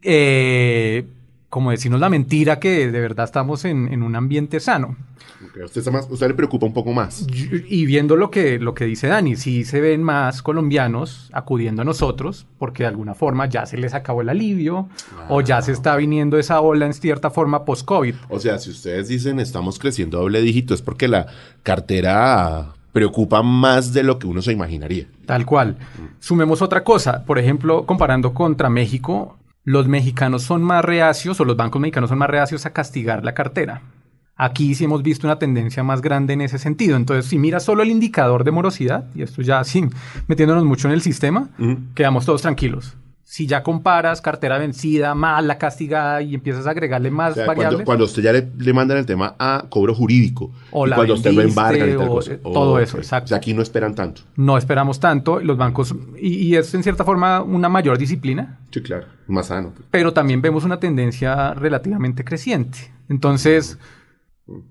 eh, 0.00 1.04
como 1.54 1.70
decirnos 1.70 2.00
la 2.00 2.10
mentira 2.10 2.58
que 2.58 2.90
de 2.90 3.00
verdad 3.00 3.26
estamos 3.26 3.64
en 3.64 4.02
un 4.02 4.16
ambiente 4.16 4.58
sano. 4.58 4.96
Usted, 5.64 5.86
más, 5.92 6.08
usted 6.10 6.26
le 6.26 6.34
preocupa 6.34 6.66
un 6.66 6.72
poco 6.72 6.92
más. 6.92 7.24
Y 7.68 7.86
viendo 7.86 8.16
lo 8.16 8.28
que, 8.28 8.58
lo 8.58 8.74
que 8.74 8.86
dice 8.86 9.06
Dani, 9.06 9.36
sí 9.36 9.64
se 9.64 9.80
ven 9.80 10.02
más 10.02 10.42
colombianos 10.42 11.30
acudiendo 11.32 11.82
a 11.82 11.84
nosotros 11.84 12.44
porque 12.58 12.82
de 12.82 12.88
alguna 12.88 13.14
forma 13.14 13.46
ya 13.46 13.66
se 13.66 13.76
les 13.76 13.94
acabó 13.94 14.22
el 14.22 14.30
alivio 14.30 14.88
o 15.28 15.42
ya 15.42 15.62
se 15.62 15.70
está 15.70 15.94
viniendo 15.94 16.40
esa 16.40 16.60
ola 16.60 16.86
en 16.86 16.92
cierta 16.92 17.30
forma 17.30 17.64
post-COVID. 17.64 18.16
O 18.30 18.40
sea, 18.40 18.58
si 18.58 18.70
ustedes 18.70 19.06
dicen 19.06 19.38
estamos 19.38 19.78
creciendo 19.78 20.18
doble 20.18 20.40
dígito 20.40 20.74
es 20.74 20.82
porque 20.82 21.06
la 21.06 21.26
cartera 21.62 22.72
preocupa 22.92 23.44
más 23.44 23.92
de 23.92 24.02
lo 24.02 24.18
que 24.18 24.26
uno 24.26 24.42
se 24.42 24.50
imaginaría. 24.50 25.06
Tal 25.24 25.46
cual. 25.46 25.76
Sumemos 26.18 26.62
otra 26.62 26.82
cosa, 26.82 27.24
por 27.24 27.38
ejemplo, 27.38 27.86
comparando 27.86 28.34
contra 28.34 28.70
México, 28.70 29.36
los 29.64 29.88
mexicanos 29.88 30.42
son 30.42 30.62
más 30.62 30.84
reacios 30.84 31.40
o 31.40 31.44
los 31.44 31.56
bancos 31.56 31.80
mexicanos 31.80 32.10
son 32.10 32.18
más 32.18 32.30
reacios 32.30 32.66
a 32.66 32.72
castigar 32.72 33.24
la 33.24 33.34
cartera. 33.34 33.82
Aquí 34.36 34.74
sí 34.74 34.84
hemos 34.84 35.02
visto 35.02 35.26
una 35.26 35.38
tendencia 35.38 35.82
más 35.82 36.02
grande 36.02 36.32
en 36.32 36.40
ese 36.40 36.58
sentido. 36.58 36.96
Entonces, 36.96 37.26
si 37.26 37.38
miras 37.38 37.64
solo 37.64 37.82
el 37.82 37.90
indicador 37.90 38.44
de 38.44 38.50
morosidad, 38.50 39.06
y 39.14 39.22
esto 39.22 39.42
ya 39.42 39.62
sí, 39.62 39.84
metiéndonos 40.26 40.64
mucho 40.64 40.88
en 40.88 40.94
el 40.94 41.02
sistema, 41.02 41.50
quedamos 41.94 42.26
todos 42.26 42.42
tranquilos. 42.42 42.96
Si 43.26 43.46
ya 43.46 43.62
comparas 43.62 44.20
cartera 44.20 44.58
vencida, 44.58 45.14
mala, 45.14 45.56
castigada 45.56 46.20
y 46.20 46.34
empiezas 46.34 46.66
a 46.66 46.70
agregarle 46.70 47.10
más 47.10 47.34
variables. 47.34 47.84
Cuando, 47.84 48.04
usted 48.04 48.22
ya 48.22 48.32
le, 48.32 48.72
mandan 48.72 48.98
el 48.98 49.06
tema 49.06 49.34
a 49.38 49.64
cobro 49.70 49.94
jurídico, 49.94 50.52
o 50.70 50.86
cuando 50.86 51.14
usted 51.14 51.32
lo 51.32 51.40
embarga 51.40 51.86
y 51.86 51.96
tal 51.96 52.08
cosa. 52.08 52.32
Eh, 52.34 52.40
todo 52.42 52.78
eso, 52.78 52.98
exacto. 52.98 53.24
O 53.24 53.28
sea, 53.28 53.38
aquí 53.38 53.54
no 53.54 53.62
esperan 53.62 53.94
tanto. 53.94 54.22
No 54.36 54.58
esperamos 54.58 55.00
tanto. 55.00 55.40
Los 55.40 55.56
bancos, 55.56 55.94
y, 56.20 56.54
es 56.54 56.74
en 56.74 56.82
cierta 56.82 57.04
forma 57.04 57.42
una 57.42 57.68
mayor 57.68 57.96
disciplina. 57.96 58.58
Sí, 58.70 58.82
claro, 58.82 59.06
más 59.26 59.46
sano. 59.46 59.72
Pero 59.90 60.12
también 60.12 60.42
vemos 60.42 60.64
una 60.64 60.78
tendencia 60.78 61.54
relativamente 61.54 62.24
creciente. 62.24 62.92
Entonces. 63.08 63.78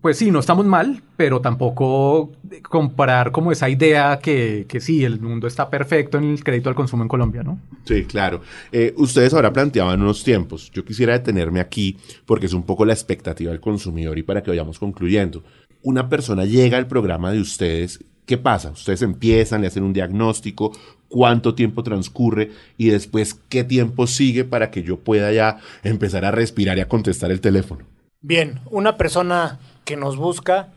Pues 0.02 0.20
sí, 0.20 0.30
no 0.30 0.40
estamos 0.40 0.68
mal, 0.68 1.02
pero 1.18 1.42
tampoco 1.42 2.32
comparar 2.70 3.32
como 3.32 3.52
esa 3.52 3.70
idea 3.70 4.20
que, 4.22 4.66
que 4.68 4.80
sí, 4.80 5.04
el 5.04 5.20
mundo 5.20 5.48
está 5.48 5.72
perfecto 5.72 6.20
en 6.20 6.26
el 6.26 6.44
crédito 6.44 6.70
al 6.70 6.76
consumo 6.76 7.02
en 7.02 7.10
Colombia, 7.10 7.42
¿no? 7.42 7.60
Sí, 7.84 8.06
claro. 8.06 8.42
Eh, 8.72 8.94
ustedes 8.98 9.34
ahora 9.34 9.52
planteaban 9.52 10.00
unos 10.00 10.24
tiempos. 10.24 10.70
Yo 10.72 10.86
quisiera 10.86 11.14
detenerme 11.14 11.60
aquí 11.60 11.98
porque 12.28 12.46
es 12.46 12.54
un 12.54 12.64
poco 12.64 12.86
la 12.86 12.94
expectativa 12.94 13.50
del 13.50 13.62
consumidor 13.62 14.18
y 14.20 14.24
para 14.24 14.44
que 14.44 14.52
vayamos 14.52 14.78
concluyendo. 14.78 15.44
Una 15.82 16.08
persona 16.08 16.46
llega 16.46 16.78
al 16.78 16.86
programa 16.86 17.32
de 17.32 17.42
ustedes, 17.42 18.04
¿qué 18.28 18.38
pasa? 18.38 18.70
Ustedes 18.70 19.02
empiezan, 19.02 19.62
le 19.62 19.68
hacen 19.68 19.84
un 19.84 19.94
diagnóstico, 19.94 20.72
cuánto 21.08 21.56
tiempo 21.56 21.82
transcurre 21.82 22.52
y 22.78 22.90
después 22.90 23.34
qué 23.50 23.64
tiempo 23.64 24.06
sigue 24.06 24.44
para 24.44 24.70
que 24.70 24.84
yo 24.84 25.00
pueda 25.00 25.32
ya 25.32 25.58
empezar 25.84 26.26
a 26.26 26.32
respirar 26.32 26.78
y 26.78 26.82
a 26.82 26.88
contestar 26.88 27.32
el 27.32 27.42
teléfono. 27.42 27.86
Bien, 28.24 28.62
una 28.72 28.96
persona 28.96 29.60
que 29.84 29.98
nos 29.98 30.16
busca 30.16 30.70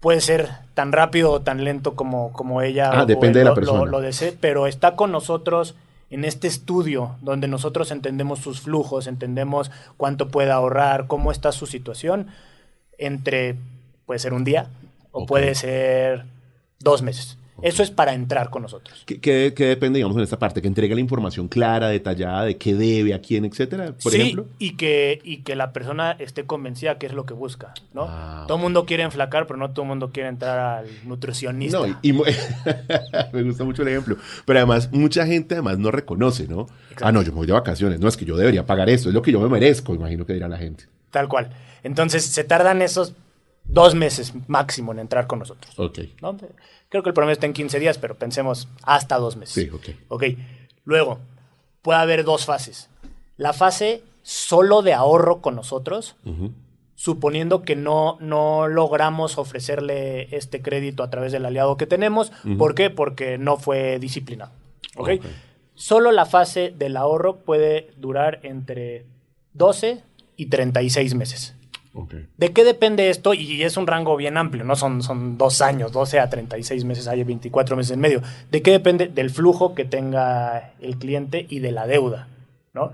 puede 0.00 0.20
ser 0.20 0.48
tan 0.74 0.90
rápido 0.90 1.30
o 1.30 1.40
tan 1.40 1.62
lento 1.62 1.94
como, 1.94 2.32
como 2.32 2.60
ella 2.60 2.90
ah, 2.92 3.06
depende 3.06 3.38
de 3.38 3.44
la 3.44 3.54
persona. 3.54 3.88
Lo, 3.88 4.00
desee, 4.00 4.36
pero 4.38 4.66
está 4.66 4.96
con 4.96 5.12
nosotros 5.12 5.76
en 6.10 6.24
este 6.24 6.48
estudio 6.48 7.14
donde 7.22 7.46
nosotros 7.46 7.92
entendemos 7.92 8.40
sus 8.40 8.60
flujos, 8.62 9.06
entendemos 9.06 9.70
cuánto 9.96 10.28
puede 10.28 10.50
ahorrar, 10.50 11.06
cómo 11.06 11.30
está 11.30 11.52
su 11.52 11.66
situación, 11.66 12.26
entre, 12.98 13.54
puede 14.04 14.18
ser 14.18 14.32
un 14.32 14.42
día 14.42 14.66
o 15.12 15.24
puede 15.24 15.54
ser 15.54 16.24
dos 16.80 17.02
meses. 17.02 17.38
Eso 17.62 17.82
es 17.82 17.90
para 17.90 18.14
entrar 18.14 18.50
con 18.50 18.62
nosotros. 18.62 19.04
¿Qué, 19.06 19.52
depende, 19.56 19.98
digamos, 19.98 20.16
en 20.16 20.22
esta 20.22 20.38
parte? 20.38 20.62
Que 20.62 20.68
entregue 20.68 20.94
la 20.94 21.00
información 21.00 21.48
clara, 21.48 21.88
detallada 21.88 22.44
de 22.44 22.56
qué 22.56 22.74
debe, 22.74 23.14
a 23.14 23.20
quién, 23.20 23.44
etcétera, 23.44 23.94
por 24.02 24.12
sí, 24.12 24.20
ejemplo. 24.20 24.46
y 24.58 24.76
que, 24.76 25.20
y 25.24 25.38
que 25.38 25.56
la 25.56 25.72
persona 25.72 26.12
esté 26.12 26.44
convencida 26.44 26.98
que 26.98 27.06
es 27.06 27.12
lo 27.12 27.26
que 27.26 27.34
busca, 27.34 27.74
¿no? 27.92 28.06
Ah, 28.08 28.44
todo 28.46 28.58
el 28.58 28.62
mundo 28.62 28.86
quiere 28.86 29.02
enflacar, 29.02 29.46
pero 29.46 29.58
no 29.58 29.70
todo 29.70 29.82
el 29.82 29.88
mundo 29.88 30.10
quiere 30.12 30.28
entrar 30.28 30.58
al 30.58 30.86
nutricionista. 31.04 31.78
No, 31.78 31.98
y, 32.02 32.12
me 33.32 33.42
gusta 33.42 33.64
mucho 33.64 33.82
el 33.82 33.88
ejemplo. 33.88 34.16
Pero 34.44 34.58
además, 34.58 34.90
mucha 34.92 35.26
gente 35.26 35.54
además 35.54 35.78
no 35.78 35.90
reconoce, 35.90 36.46
¿no? 36.46 36.66
Ah, 37.00 37.12
no, 37.12 37.22
yo 37.22 37.32
me 37.32 37.38
voy 37.38 37.46
de 37.46 37.52
vacaciones. 37.52 38.00
No, 38.00 38.08
es 38.08 38.16
que 38.16 38.24
yo 38.24 38.36
debería 38.36 38.66
pagar 38.66 38.88
esto. 38.88 39.08
Es 39.08 39.14
lo 39.14 39.22
que 39.22 39.32
yo 39.32 39.40
me 39.40 39.48
merezco, 39.48 39.94
imagino 39.94 40.26
que 40.26 40.34
dirá 40.34 40.48
la 40.48 40.58
gente. 40.58 40.84
Tal 41.10 41.28
cual. 41.28 41.50
Entonces, 41.82 42.24
se 42.24 42.44
tardan 42.44 42.82
esos 42.82 43.14
dos 43.68 43.94
meses 43.94 44.32
máximo 44.48 44.92
en 44.92 44.98
entrar 44.98 45.26
con 45.26 45.38
nosotros. 45.38 45.78
Ok. 45.78 45.98
¿no? 46.22 46.36
Creo 46.88 47.02
que 47.02 47.10
el 47.10 47.14
promedio 47.14 47.34
está 47.34 47.46
en 47.46 47.52
15 47.52 47.78
días, 47.78 47.98
pero 47.98 48.16
pensemos 48.16 48.68
hasta 48.82 49.18
dos 49.18 49.36
meses. 49.36 49.54
Sí, 49.54 49.70
ok. 49.70 49.88
Ok. 50.08 50.24
Luego, 50.84 51.18
puede 51.82 52.00
haber 52.00 52.24
dos 52.24 52.46
fases. 52.46 52.88
La 53.36 53.52
fase 53.52 54.02
solo 54.22 54.82
de 54.82 54.94
ahorro 54.94 55.40
con 55.40 55.54
nosotros, 55.54 56.16
suponiendo 56.94 57.62
que 57.62 57.76
no, 57.76 58.16
no 58.20 58.68
logramos 58.68 59.38
ofrecerle 59.38 60.34
este 60.34 60.60
crédito 60.60 61.02
a 61.02 61.10
través 61.10 61.32
del 61.32 61.46
aliado 61.46 61.76
que 61.76 61.86
tenemos. 61.86 62.32
¿Por 62.58 62.74
qué? 62.74 62.90
Porque 62.90 63.38
no 63.38 63.56
fue 63.56 63.98
disciplinado. 63.98 64.50
¿Ok? 64.96 65.10
Solo 65.74 66.10
la 66.10 66.26
fase 66.26 66.74
del 66.76 66.96
ahorro 66.96 67.36
puede 67.36 67.90
durar 67.96 68.40
entre 68.42 69.06
12 69.52 70.02
y 70.36 70.46
36 70.46 71.14
meses. 71.14 71.54
¿De 72.36 72.52
qué 72.52 72.64
depende 72.64 73.10
esto? 73.10 73.34
Y 73.34 73.62
es 73.62 73.76
un 73.76 73.86
rango 73.86 74.16
bien 74.16 74.36
amplio, 74.36 74.64
¿no? 74.64 74.76
Son, 74.76 75.02
son 75.02 75.38
dos 75.38 75.60
años, 75.60 75.92
12 75.92 76.20
a 76.20 76.28
36 76.28 76.84
meses, 76.84 77.08
hay 77.08 77.24
24 77.24 77.76
meses 77.76 77.92
en 77.92 78.00
medio. 78.00 78.22
¿De 78.50 78.62
qué 78.62 78.70
depende? 78.70 79.08
Del 79.08 79.30
flujo 79.30 79.74
que 79.74 79.84
tenga 79.84 80.72
el 80.80 80.98
cliente 80.98 81.46
y 81.48 81.60
de 81.60 81.72
la 81.72 81.86
deuda, 81.86 82.28
¿no? 82.74 82.92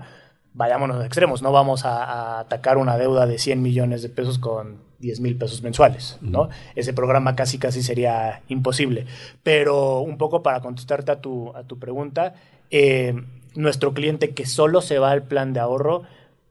Vayámonos 0.53 1.01
a 1.01 1.05
extremos, 1.05 1.41
no 1.41 1.51
vamos 1.51 1.83
a, 1.85 2.39
atacar 2.39 2.77
una 2.77 2.97
deuda 2.97 3.25
de 3.25 3.37
100 3.37 3.61
millones 3.61 4.01
de 4.01 4.09
pesos 4.09 4.39
con 4.39 4.77
10 4.99 5.19
mil 5.19 5.35
pesos 5.35 5.61
mensuales, 5.61 6.17
¿no? 6.21 6.49
Ese 6.75 6.93
programa 6.93 7.35
casi 7.35 7.57
casi 7.57 7.83
sería 7.83 8.41
imposible. 8.47 9.05
Pero 9.43 9.99
un 9.99 10.17
poco 10.17 10.41
para 10.41 10.61
contestarte 10.61 11.11
a 11.11 11.19
tu, 11.19 11.53
a 11.55 11.63
tu 11.63 11.77
pregunta, 11.77 12.35
eh, 12.71 13.13
nuestro 13.55 13.93
cliente 13.93 14.33
que 14.33 14.45
solo 14.45 14.81
se 14.81 14.99
va 14.99 15.11
al 15.11 15.23
plan 15.23 15.53
de 15.53 15.59
ahorro, 15.59 16.03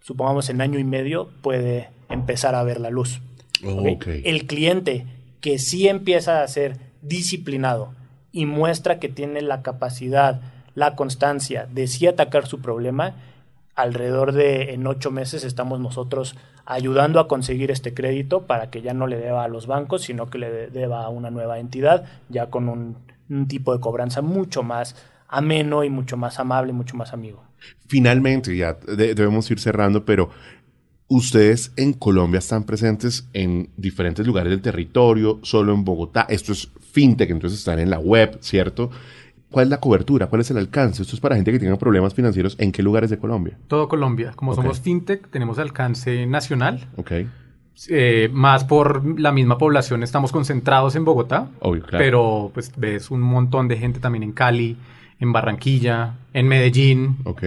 supongamos 0.04 0.50
en 0.50 0.60
año 0.60 0.78
y 0.78 0.84
medio, 0.84 1.30
puede 1.40 1.88
empezar 2.10 2.54
a 2.54 2.62
ver 2.62 2.78
la 2.78 2.90
luz. 2.90 3.20
El 3.62 4.46
cliente 4.46 5.06
que 5.40 5.58
sí 5.58 5.88
empieza 5.88 6.42
a 6.42 6.48
ser 6.48 6.76
disciplinado 7.00 7.92
y 8.30 8.44
muestra 8.44 8.98
que 8.98 9.08
tiene 9.08 9.40
la 9.40 9.62
capacidad, 9.62 10.42
la 10.74 10.94
constancia 10.94 11.66
de 11.66 11.86
sí 11.86 12.06
atacar 12.06 12.46
su 12.46 12.60
problema, 12.60 13.14
alrededor 13.74 14.32
de 14.32 14.74
en 14.74 14.86
ocho 14.86 15.10
meses 15.10 15.42
estamos 15.42 15.80
nosotros 15.80 16.36
ayudando 16.66 17.18
a 17.18 17.26
conseguir 17.26 17.70
este 17.70 17.94
crédito 17.94 18.42
para 18.42 18.70
que 18.70 18.82
ya 18.82 18.92
no 18.92 19.06
le 19.06 19.16
deba 19.16 19.44
a 19.44 19.48
los 19.48 19.66
bancos, 19.66 20.02
sino 20.02 20.26
que 20.28 20.38
le 20.38 20.68
deba 20.68 21.04
a 21.04 21.08
una 21.08 21.30
nueva 21.30 21.58
entidad, 21.58 22.04
ya 22.28 22.50
con 22.50 22.68
un, 22.68 22.96
tipo 23.48 23.72
de 23.72 23.80
cobranza 23.80 24.20
mucho 24.20 24.62
más 24.62 24.96
ameno 25.28 25.82
y 25.82 25.88
mucho 25.88 26.18
más 26.18 26.38
amable, 26.38 26.74
mucho 26.74 26.94
más 26.94 27.14
amigo. 27.14 27.42
Finalmente, 27.86 28.56
ya 28.56 28.74
debemos 28.74 29.50
ir 29.50 29.60
cerrando, 29.60 30.04
pero 30.04 30.30
ustedes 31.08 31.72
en 31.76 31.92
Colombia 31.92 32.38
están 32.38 32.64
presentes 32.64 33.28
en 33.32 33.70
diferentes 33.76 34.26
lugares 34.26 34.50
del 34.50 34.62
territorio, 34.62 35.40
solo 35.42 35.74
en 35.74 35.84
Bogotá. 35.84 36.26
Esto 36.28 36.52
es 36.52 36.70
fintech, 36.92 37.30
entonces 37.30 37.58
están 37.58 37.78
en 37.78 37.90
la 37.90 37.98
web, 37.98 38.38
¿cierto? 38.40 38.90
¿Cuál 39.50 39.66
es 39.66 39.70
la 39.70 39.78
cobertura? 39.78 40.26
¿Cuál 40.26 40.40
es 40.40 40.50
el 40.50 40.58
alcance? 40.58 41.02
Esto 41.02 41.14
es 41.14 41.20
para 41.20 41.36
gente 41.36 41.52
que 41.52 41.60
tenga 41.60 41.76
problemas 41.76 42.12
financieros. 42.12 42.56
¿En 42.58 42.72
qué 42.72 42.82
lugares 42.82 43.10
de 43.10 43.18
Colombia? 43.18 43.56
Todo 43.68 43.88
Colombia. 43.88 44.32
Como 44.34 44.52
somos 44.54 44.80
fintech, 44.80 45.28
tenemos 45.28 45.58
alcance 45.58 46.26
nacional. 46.26 46.88
Ok. 46.96 47.12
Eh, 47.88 48.28
más 48.32 48.64
por 48.64 49.18
la 49.18 49.32
misma 49.32 49.58
población 49.58 50.02
estamos 50.02 50.32
concentrados 50.32 50.96
en 50.96 51.04
Bogotá. 51.04 51.50
Obvio, 51.60 51.82
claro. 51.82 52.04
Pero 52.04 52.50
pues 52.52 52.72
ves 52.76 53.10
un 53.12 53.20
montón 53.20 53.68
de 53.68 53.76
gente 53.76 54.00
también 54.00 54.24
en 54.24 54.32
Cali, 54.32 54.76
en 55.20 55.32
Barranquilla, 55.32 56.14
en 56.32 56.48
Medellín. 56.48 57.16
Ok. 57.24 57.42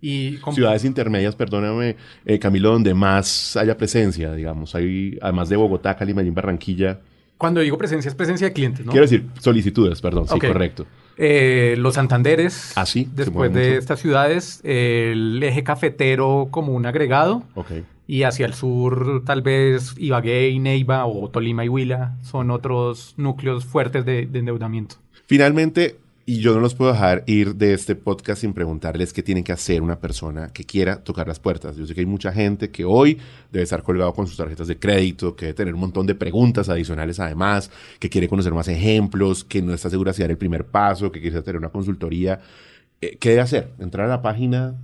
Y 0.00 0.38
Ciudades 0.52 0.84
intermedias, 0.84 1.34
perdóname, 1.34 1.96
eh, 2.24 2.38
Camilo, 2.38 2.70
donde 2.70 2.94
más 2.94 3.56
haya 3.56 3.76
presencia, 3.76 4.32
digamos. 4.32 4.74
Hay, 4.74 5.18
además 5.20 5.48
de 5.48 5.56
Bogotá, 5.56 5.96
Cali, 5.96 6.14
Medellín, 6.14 6.34
Barranquilla. 6.34 7.00
Cuando 7.36 7.60
digo 7.60 7.78
presencia, 7.78 8.08
es 8.08 8.14
presencia 8.14 8.48
de 8.48 8.52
clientes, 8.52 8.84
¿no? 8.84 8.92
Quiero 8.92 9.04
decir 9.04 9.26
solicitudes, 9.40 10.00
perdón, 10.00 10.26
sí, 10.28 10.38
correcto. 10.38 10.86
Eh, 11.16 11.74
los 11.78 11.94
Santanderes. 11.94 12.72
Ah, 12.76 12.86
sí. 12.86 13.08
Después 13.12 13.52
de 13.52 13.76
estas 13.76 14.00
ciudades, 14.00 14.60
el 14.62 15.42
eje 15.42 15.64
cafetero 15.64 16.48
como 16.50 16.72
un 16.72 16.86
agregado. 16.86 17.42
Ok. 17.54 17.72
Y 18.06 18.22
hacia 18.22 18.46
el 18.46 18.54
sur, 18.54 19.22
tal 19.26 19.42
vez 19.42 19.94
Ibagué 19.98 20.48
y 20.48 20.58
Neiva 20.60 21.06
o 21.06 21.28
Tolima 21.28 21.64
y 21.64 21.68
Huila 21.68 22.16
son 22.22 22.50
otros 22.50 23.14
núcleos 23.16 23.66
fuertes 23.66 24.04
de 24.04 24.28
endeudamiento. 24.32 24.96
Finalmente, 25.26 25.96
y 26.28 26.40
yo 26.40 26.52
no 26.52 26.60
los 26.60 26.74
puedo 26.74 26.92
dejar 26.92 27.24
ir 27.26 27.54
de 27.54 27.72
este 27.72 27.94
podcast 27.94 28.42
sin 28.42 28.52
preguntarles 28.52 29.14
qué 29.14 29.22
tiene 29.22 29.42
que 29.42 29.50
hacer 29.50 29.80
una 29.80 29.98
persona 29.98 30.52
que 30.52 30.62
quiera 30.62 31.02
tocar 31.02 31.26
las 31.26 31.40
puertas. 31.40 31.74
Yo 31.74 31.86
sé 31.86 31.94
que 31.94 32.00
hay 32.00 32.06
mucha 32.06 32.30
gente 32.32 32.70
que 32.70 32.84
hoy 32.84 33.16
debe 33.50 33.62
estar 33.62 33.82
colgado 33.82 34.12
con 34.12 34.26
sus 34.26 34.36
tarjetas 34.36 34.68
de 34.68 34.78
crédito, 34.78 35.34
que 35.34 35.46
debe 35.46 35.56
tener 35.56 35.72
un 35.72 35.80
montón 35.80 36.06
de 36.06 36.14
preguntas 36.14 36.68
adicionales 36.68 37.18
además, 37.18 37.70
que 37.98 38.10
quiere 38.10 38.28
conocer 38.28 38.52
más 38.52 38.68
ejemplos, 38.68 39.42
que 39.42 39.62
no 39.62 39.72
está 39.72 39.88
segura 39.88 40.12
si 40.12 40.20
dar 40.20 40.30
el 40.30 40.36
primer 40.36 40.66
paso, 40.66 41.10
que 41.10 41.22
quiere 41.22 41.40
tener 41.40 41.56
una 41.56 41.70
consultoría. 41.70 42.40
Eh, 43.00 43.16
¿Qué 43.18 43.30
debe 43.30 43.40
hacer? 43.40 43.72
¿Entrar 43.78 44.04
a 44.04 44.10
la 44.10 44.20
página? 44.20 44.74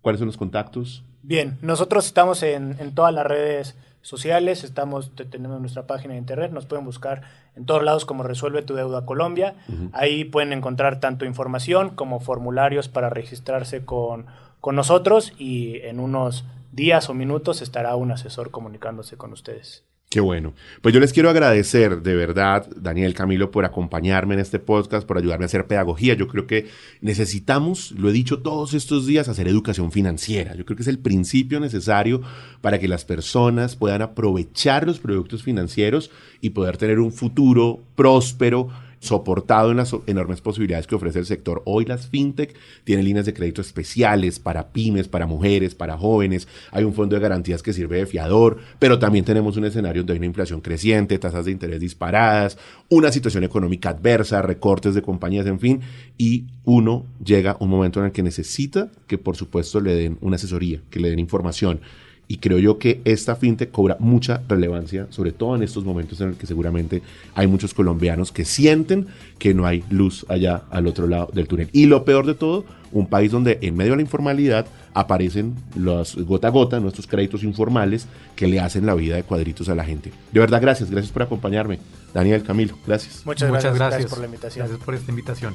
¿Cuáles 0.00 0.20
son 0.20 0.28
los 0.28 0.38
contactos? 0.38 1.04
Bien, 1.26 1.56
nosotros 1.62 2.04
estamos 2.04 2.42
en, 2.42 2.76
en 2.78 2.94
todas 2.94 3.14
las 3.14 3.24
redes 3.24 3.74
sociales, 4.02 4.62
estamos, 4.62 5.12
tenemos 5.30 5.58
nuestra 5.58 5.86
página 5.86 6.12
de 6.12 6.18
internet, 6.18 6.52
nos 6.52 6.66
pueden 6.66 6.84
buscar 6.84 7.22
en 7.56 7.64
todos 7.64 7.82
lados 7.82 8.04
como 8.04 8.22
Resuelve 8.22 8.60
tu 8.60 8.74
Deuda 8.74 9.06
Colombia. 9.06 9.54
Ahí 9.94 10.24
pueden 10.24 10.52
encontrar 10.52 11.00
tanto 11.00 11.24
información 11.24 11.88
como 11.88 12.20
formularios 12.20 12.88
para 12.88 13.08
registrarse 13.08 13.86
con, 13.86 14.26
con 14.60 14.76
nosotros 14.76 15.32
y 15.38 15.80
en 15.80 15.98
unos 15.98 16.44
días 16.72 17.08
o 17.08 17.14
minutos 17.14 17.62
estará 17.62 17.96
un 17.96 18.12
asesor 18.12 18.50
comunicándose 18.50 19.16
con 19.16 19.32
ustedes. 19.32 19.84
Qué 20.14 20.20
bueno. 20.20 20.54
Pues 20.80 20.94
yo 20.94 21.00
les 21.00 21.12
quiero 21.12 21.28
agradecer 21.28 22.00
de 22.02 22.14
verdad, 22.14 22.68
Daniel 22.76 23.14
Camilo, 23.14 23.50
por 23.50 23.64
acompañarme 23.64 24.34
en 24.34 24.40
este 24.40 24.60
podcast, 24.60 25.04
por 25.04 25.18
ayudarme 25.18 25.44
a 25.44 25.46
hacer 25.46 25.66
pedagogía. 25.66 26.14
Yo 26.14 26.28
creo 26.28 26.46
que 26.46 26.68
necesitamos, 27.00 27.90
lo 27.98 28.10
he 28.10 28.12
dicho 28.12 28.38
todos 28.38 28.74
estos 28.74 29.08
días, 29.08 29.28
hacer 29.28 29.48
educación 29.48 29.90
financiera. 29.90 30.54
Yo 30.54 30.64
creo 30.64 30.76
que 30.76 30.84
es 30.84 30.88
el 30.88 31.00
principio 31.00 31.58
necesario 31.58 32.22
para 32.60 32.78
que 32.78 32.86
las 32.86 33.04
personas 33.04 33.74
puedan 33.74 34.02
aprovechar 34.02 34.86
los 34.86 35.00
productos 35.00 35.42
financieros 35.42 36.12
y 36.40 36.50
poder 36.50 36.76
tener 36.76 37.00
un 37.00 37.10
futuro 37.10 37.82
próspero 37.96 38.68
soportado 39.04 39.70
en 39.70 39.76
las 39.76 39.94
enormes 40.06 40.40
posibilidades 40.40 40.86
que 40.86 40.94
ofrece 40.94 41.18
el 41.18 41.26
sector. 41.26 41.62
Hoy 41.64 41.84
las 41.84 42.08
fintech 42.08 42.54
tienen 42.84 43.04
líneas 43.04 43.26
de 43.26 43.34
crédito 43.34 43.60
especiales 43.60 44.38
para 44.38 44.72
pymes, 44.72 45.08
para 45.08 45.26
mujeres, 45.26 45.74
para 45.74 45.96
jóvenes. 45.96 46.48
Hay 46.72 46.84
un 46.84 46.94
fondo 46.94 47.14
de 47.14 47.22
garantías 47.22 47.62
que 47.62 47.72
sirve 47.72 47.98
de 47.98 48.06
fiador, 48.06 48.58
pero 48.78 48.98
también 48.98 49.24
tenemos 49.24 49.56
un 49.56 49.66
escenario 49.66 50.02
donde 50.02 50.14
hay 50.14 50.18
una 50.18 50.26
inflación 50.26 50.60
creciente, 50.60 51.18
tasas 51.18 51.44
de 51.44 51.52
interés 51.52 51.80
disparadas, 51.80 52.58
una 52.88 53.12
situación 53.12 53.44
económica 53.44 53.90
adversa, 53.90 54.42
recortes 54.42 54.94
de 54.94 55.02
compañías, 55.02 55.46
en 55.46 55.60
fin, 55.60 55.80
y 56.18 56.46
uno 56.64 57.06
llega 57.24 57.52
a 57.52 57.56
un 57.60 57.68
momento 57.68 58.00
en 58.00 58.06
el 58.06 58.12
que 58.12 58.22
necesita 58.22 58.90
que 59.06 59.18
por 59.18 59.36
supuesto 59.36 59.80
le 59.80 59.94
den 59.94 60.18
una 60.20 60.36
asesoría, 60.36 60.80
que 60.90 61.00
le 61.00 61.10
den 61.10 61.18
información 61.18 61.80
y 62.26 62.38
creo 62.38 62.58
yo 62.58 62.78
que 62.78 63.00
esta 63.04 63.36
fintech 63.36 63.70
cobra 63.70 63.96
mucha 63.98 64.42
relevancia, 64.48 65.06
sobre 65.10 65.32
todo 65.32 65.56
en 65.56 65.62
estos 65.62 65.84
momentos 65.84 66.20
en 66.20 66.30
el 66.30 66.34
que 66.36 66.46
seguramente 66.46 67.02
hay 67.34 67.46
muchos 67.46 67.74
colombianos 67.74 68.32
que 68.32 68.44
sienten 68.44 69.06
que 69.38 69.52
no 69.52 69.66
hay 69.66 69.84
luz 69.90 70.24
allá 70.28 70.62
al 70.70 70.86
otro 70.86 71.06
lado 71.06 71.30
del 71.32 71.46
túnel. 71.48 71.68
Y 71.72 71.86
lo 71.86 72.04
peor 72.04 72.26
de 72.26 72.34
todo, 72.34 72.64
un 72.92 73.08
país 73.08 73.30
donde 73.30 73.58
en 73.60 73.76
medio 73.76 73.92
de 73.92 73.96
la 73.96 74.02
informalidad 74.02 74.66
aparecen 74.94 75.54
los 75.74 76.16
gota 76.16 76.48
a 76.48 76.50
gota, 76.50 76.80
nuestros 76.80 77.06
créditos 77.06 77.42
informales 77.42 78.06
que 78.36 78.46
le 78.46 78.60
hacen 78.60 78.86
la 78.86 78.94
vida 78.94 79.16
de 79.16 79.24
cuadritos 79.24 79.68
a 79.68 79.74
la 79.74 79.84
gente. 79.84 80.12
De 80.32 80.40
verdad, 80.40 80.62
gracias, 80.62 80.90
gracias 80.90 81.12
por 81.12 81.22
acompañarme. 81.22 81.78
Daniel 82.14 82.42
Camilo, 82.42 82.78
gracias. 82.86 83.22
Muchas, 83.26 83.50
gracias, 83.50 83.74
gracias 83.74 84.06
por 84.06 84.20
la 84.20 84.26
invitación. 84.26 84.66
Gracias 84.66 84.84
por 84.84 84.94
esta 84.94 85.10
invitación. 85.10 85.54